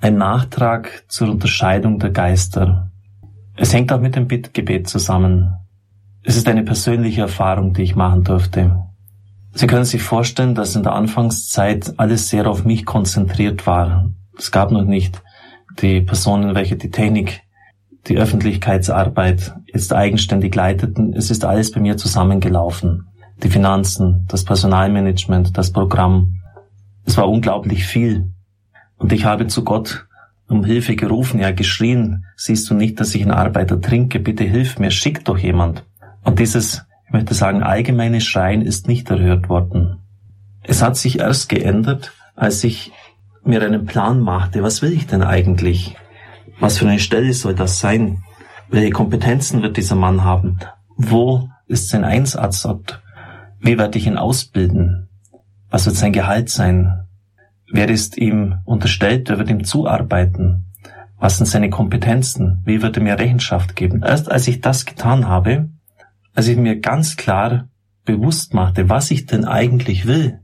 Ein 0.00 0.18
Nachtrag 0.18 1.04
zur 1.08 1.30
Unterscheidung 1.30 1.98
der 1.98 2.10
Geister. 2.10 2.92
Es 3.56 3.72
hängt 3.72 3.92
auch 3.92 4.00
mit 4.00 4.14
dem 4.14 4.28
Bittgebet 4.28 4.88
zusammen. 4.88 5.54
Es 6.22 6.36
ist 6.36 6.48
eine 6.48 6.64
persönliche 6.64 7.22
Erfahrung, 7.22 7.72
die 7.72 7.82
ich 7.82 7.96
machen 7.96 8.24
durfte. 8.24 8.82
Sie 9.54 9.66
können 9.66 9.86
sich 9.86 10.02
vorstellen, 10.02 10.54
dass 10.54 10.76
in 10.76 10.82
der 10.82 10.92
Anfangszeit 10.92 11.94
alles 11.98 12.28
sehr 12.28 12.46
auf 12.46 12.66
mich 12.66 12.84
konzentriert 12.84 13.66
war. 13.66 14.10
Es 14.36 14.50
gab 14.50 14.70
noch 14.70 14.84
nicht 14.84 15.22
die 15.80 16.02
Personen, 16.02 16.54
welche 16.54 16.76
die 16.76 16.90
Technik, 16.90 17.40
die 18.08 18.16
Öffentlichkeitsarbeit 18.16 19.54
jetzt 19.66 19.92
eigenständig 19.92 20.54
leiteten. 20.54 21.12
Es 21.14 21.30
ist 21.30 21.44
alles 21.44 21.70
bei 21.72 21.80
mir 21.80 21.96
zusammengelaufen. 21.96 23.08
Die 23.42 23.50
Finanzen, 23.50 24.26
das 24.28 24.44
Personalmanagement, 24.44 25.56
das 25.56 25.72
Programm. 25.72 26.40
Es 27.04 27.16
war 27.16 27.28
unglaublich 27.28 27.84
viel. 27.84 28.30
Und 28.96 29.12
ich 29.12 29.24
habe 29.24 29.46
zu 29.46 29.64
Gott 29.64 30.06
um 30.48 30.64
Hilfe 30.64 30.94
gerufen, 30.94 31.40
ja 31.40 31.50
geschrien, 31.50 32.24
siehst 32.36 32.70
du 32.70 32.74
nicht, 32.74 33.00
dass 33.00 33.14
ich 33.14 33.22
in 33.22 33.32
Arbeit 33.32 33.70
ertrinke, 33.70 34.20
bitte 34.20 34.44
hilf 34.44 34.78
mir, 34.78 34.90
schick 34.90 35.24
doch 35.24 35.38
jemand. 35.38 35.84
Und 36.22 36.38
dieses, 36.38 36.86
ich 37.06 37.12
möchte 37.12 37.34
sagen, 37.34 37.62
allgemeine 37.62 38.20
Schreien 38.20 38.62
ist 38.62 38.86
nicht 38.86 39.10
erhört 39.10 39.48
worden. 39.48 39.98
Es 40.62 40.82
hat 40.82 40.96
sich 40.96 41.18
erst 41.18 41.48
geändert, 41.48 42.12
als 42.34 42.62
ich 42.64 42.92
mir 43.44 43.62
einen 43.62 43.86
Plan 43.86 44.20
machte, 44.20 44.62
was 44.62 44.82
will 44.82 44.92
ich 44.92 45.06
denn 45.06 45.22
eigentlich? 45.22 45.96
Was 46.58 46.78
für 46.78 46.88
eine 46.88 46.98
Stelle 46.98 47.32
soll 47.32 47.54
das 47.54 47.80
sein? 47.80 48.22
Welche 48.68 48.90
Kompetenzen 48.90 49.62
wird 49.62 49.76
dieser 49.76 49.94
Mann 49.94 50.24
haben? 50.24 50.58
Wo 50.96 51.48
ist 51.66 51.88
sein 51.88 52.04
Einsatzort? 52.04 53.02
Wie 53.60 53.78
werde 53.78 53.98
ich 53.98 54.06
ihn 54.06 54.16
ausbilden? 54.16 55.08
Was 55.70 55.86
wird 55.86 55.96
sein 55.96 56.12
Gehalt 56.12 56.48
sein? 56.48 57.06
Wer 57.70 57.88
ist 57.88 58.16
ihm 58.16 58.56
unterstellt? 58.64 59.28
Wer 59.28 59.38
wird 59.38 59.50
ihm 59.50 59.64
zuarbeiten? 59.64 60.72
Was 61.18 61.38
sind 61.38 61.46
seine 61.46 61.70
Kompetenzen? 61.70 62.62
Wie 62.64 62.82
wird 62.82 62.96
er 62.96 63.02
mir 63.02 63.18
Rechenschaft 63.18 63.76
geben? 63.76 64.02
Erst 64.02 64.30
als 64.30 64.48
ich 64.48 64.60
das 64.60 64.86
getan 64.86 65.28
habe, 65.28 65.70
als 66.34 66.48
ich 66.48 66.56
mir 66.56 66.80
ganz 66.80 67.16
klar 67.16 67.68
bewusst 68.04 68.54
machte, 68.54 68.88
was 68.88 69.10
ich 69.10 69.26
denn 69.26 69.44
eigentlich 69.44 70.06
will, 70.06 70.40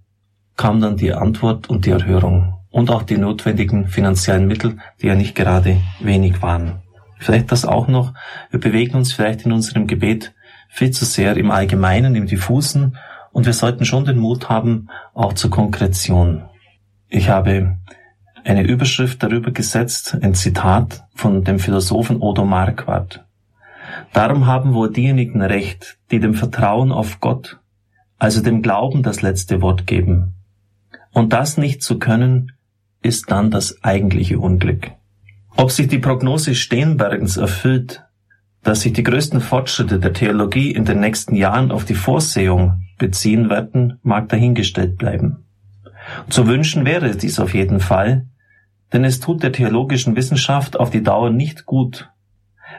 kam 0.57 0.81
dann 0.81 0.96
die 0.96 1.12
Antwort 1.12 1.68
und 1.70 1.87
die 1.87 1.90
Erhörung 1.90 2.62
und 2.72 2.90
auch 2.90 3.04
die 3.04 3.18
notwendigen 3.18 3.87
finanziellen 3.87 4.48
Mittel, 4.48 4.78
die 5.00 5.06
ja 5.06 5.14
nicht 5.14 5.37
gerade 5.37 5.80
wenig 6.00 6.42
waren. 6.42 6.82
Vielleicht 7.18 7.52
das 7.52 7.64
auch 7.64 7.87
noch, 7.87 8.14
wir 8.50 8.58
bewegen 8.58 8.96
uns 8.96 9.12
vielleicht 9.12 9.46
in 9.46 9.52
unserem 9.52 9.87
Gebet 9.87 10.35
viel 10.68 10.90
zu 10.90 11.04
sehr 11.04 11.37
im 11.37 11.52
Allgemeinen, 11.52 12.16
im 12.16 12.26
Diffusen 12.26 12.96
und 13.30 13.46
wir 13.46 13.52
sollten 13.52 13.85
schon 13.85 14.04
den 14.04 14.18
Mut 14.18 14.48
haben, 14.48 14.88
auch 15.14 15.35
zur 15.35 15.50
Konkretion. 15.50 16.44
Ich 17.08 17.28
habe 17.28 17.76
eine 18.44 18.62
Überschrift 18.62 19.22
darüber 19.22 19.52
gesetzt, 19.52 20.18
ein 20.20 20.35
Zitat 20.35 21.04
von 21.14 21.44
dem 21.44 21.58
Philosophen 21.58 22.16
Odo 22.16 22.44
Marquardt. 22.44 23.24
Darum 24.12 24.46
haben 24.46 24.74
wohl 24.74 24.90
diejenigen 24.90 25.42
Recht, 25.42 25.98
die 26.11 26.20
dem 26.20 26.35
Vertrauen 26.35 26.90
auf 26.90 27.20
Gott, 27.20 27.61
also 28.18 28.42
dem 28.42 28.62
Glauben 28.62 29.02
das 29.02 29.22
letzte 29.22 29.61
Wort 29.62 29.87
geben. 29.87 30.35
Und 31.12 31.32
das 31.32 31.58
nicht 31.58 31.82
zu 31.82 31.98
können, 31.98 32.52
ist 33.03 33.31
dann 33.31 33.51
das 33.51 33.83
eigentliche 33.83 34.38
Unglück. 34.38 34.91
Ob 35.57 35.71
sich 35.71 35.88
die 35.88 35.99
Prognose 35.99 36.55
Steenbergens 36.55 37.37
erfüllt, 37.37 38.05
dass 38.62 38.83
sich 38.83 38.93
die 38.93 39.03
größten 39.03 39.41
Fortschritte 39.41 39.99
der 39.99 40.12
Theologie 40.12 40.71
in 40.71 40.85
den 40.85 41.01
nächsten 41.01 41.35
Jahren 41.35 41.71
auf 41.71 41.85
die 41.85 41.95
Vorsehung 41.95 42.83
beziehen 42.99 43.51
werden, 43.51 43.99
mag 44.03 44.29
dahingestellt 44.29 44.97
bleiben. 44.97 45.45
Zu 46.29 46.47
wünschen 46.47 46.85
wäre 46.85 47.17
dies 47.17 47.38
auf 47.41 47.55
jeden 47.55 47.81
Fall, 47.81 48.27
denn 48.93 49.05
es 49.05 49.21
tut 49.21 49.43
der 49.43 49.53
theologischen 49.53 50.17
Wissenschaft 50.17 50.79
auf 50.79 50.91
die 50.91 51.03
Dauer 51.03 51.31
nicht 51.31 51.67
gut, 51.67 52.11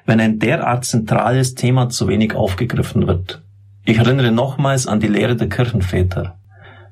wenn 0.06 0.20
ein 0.20 0.40
derart 0.40 0.86
zentrales 0.86 1.56
Thema 1.56 1.90
zu 1.90 2.08
wenig 2.08 2.34
aufgegriffen 2.36 3.08
wird. 3.08 3.44
Ich 3.86 3.98
erinnere 3.98 4.32
nochmals 4.32 4.88
an 4.88 5.00
die 5.00 5.08
Lehre 5.08 5.36
der 5.36 5.50
Kirchenväter. 5.50 6.40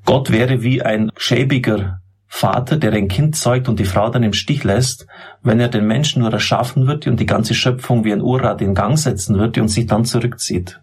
Gott 0.06 0.32
wäre 0.32 0.64
wie 0.64 0.82
ein 0.82 1.12
schäbiger 1.16 2.01
Vater, 2.34 2.78
der 2.78 2.94
ein 2.94 3.10
Kind 3.10 3.36
zeugt 3.36 3.68
und 3.68 3.78
die 3.78 3.86
Frau 3.86 4.10
dann 4.10 4.24
im 4.24 4.32
Stich 4.32 4.64
lässt, 4.64 5.06
wenn 5.44 5.60
er 5.60 5.68
den 5.68 5.86
Menschen 5.86 6.22
nur 6.22 6.32
erschaffen 6.32 6.88
würde 6.88 7.12
und 7.12 7.20
die 7.20 7.26
ganze 7.26 7.54
Schöpfung 7.54 8.06
wie 8.06 8.14
ein 8.14 8.22
Uhrrad 8.22 8.62
in 8.62 8.74
Gang 8.74 8.98
setzen 8.98 9.38
würde 9.38 9.62
und 9.62 9.68
sich 9.68 9.86
dann 9.86 10.06
zurückzieht. 10.06 10.80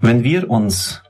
Wenn 0.00 0.22
wir 0.22 0.48
uns 0.48 1.02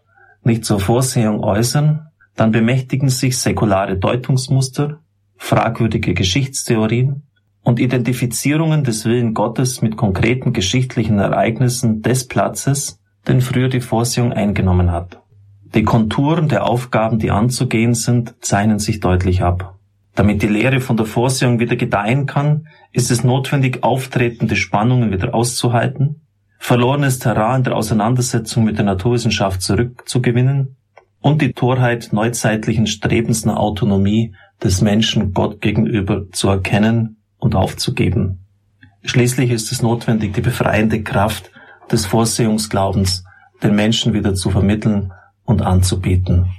nicht 0.42 0.64
zur 0.64 0.80
Vorsehung 0.80 1.44
äußern, 1.44 2.08
dann 2.34 2.50
bemächtigen 2.50 3.10
sich 3.10 3.36
säkulare 3.36 3.96
Deutungsmuster, 3.98 5.00
fragwürdige 5.36 6.14
Geschichtstheorien 6.14 7.22
und 7.62 7.78
Identifizierungen 7.78 8.84
des 8.84 9.04
Willen 9.04 9.34
Gottes 9.34 9.82
mit 9.82 9.98
konkreten 9.98 10.54
geschichtlichen 10.54 11.18
Ereignissen 11.18 12.00
des 12.00 12.26
Platzes, 12.26 13.00
den 13.28 13.42
früher 13.42 13.68
die 13.68 13.82
Vorsehung 13.82 14.32
eingenommen 14.32 14.90
hat. 14.90 15.20
Die 15.74 15.82
Konturen 15.82 16.48
der 16.48 16.66
Aufgaben, 16.66 17.18
die 17.18 17.32
anzugehen 17.32 17.94
sind, 17.94 18.36
zeichnen 18.40 18.78
sich 18.78 19.00
deutlich 19.00 19.42
ab. 19.42 19.76
Damit 20.14 20.42
die 20.42 20.48
Lehre 20.48 20.78
von 20.78 20.96
der 20.96 21.06
Vorsehung 21.06 21.58
wieder 21.58 21.74
gedeihen 21.74 22.26
kann, 22.26 22.68
ist 22.92 23.10
es 23.10 23.24
notwendig, 23.24 23.82
auftretende 23.82 24.54
Spannungen 24.54 25.10
wieder 25.10 25.34
auszuhalten, 25.34 26.22
verlorenes 26.60 27.18
Terrain 27.18 27.58
in 27.58 27.64
der 27.64 27.76
Auseinandersetzung 27.76 28.62
mit 28.62 28.78
der 28.78 28.84
Naturwissenschaft 28.84 29.62
zurückzugewinnen 29.62 30.76
und 31.20 31.42
die 31.42 31.52
Torheit 31.52 32.10
neuzeitlichen 32.12 32.86
Strebens 32.86 33.44
nach 33.44 33.56
Autonomie 33.56 34.36
des 34.62 34.80
Menschen 34.80 35.32
Gott 35.32 35.60
gegenüber 35.60 36.30
zu 36.30 36.48
erkennen 36.50 37.16
und 37.38 37.56
aufzugeben. 37.56 38.46
Schließlich 39.02 39.50
ist 39.50 39.72
es 39.72 39.82
notwendig, 39.82 40.34
die 40.34 40.40
befreiende 40.40 41.02
Kraft 41.02 41.50
des 41.90 42.06
Vorsehungsglaubens 42.06 43.24
den 43.62 43.74
Menschen 43.74 44.12
wieder 44.12 44.34
zu 44.34 44.50
vermitteln 44.50 45.10
und 45.44 45.62
anzubieten. 45.62 46.50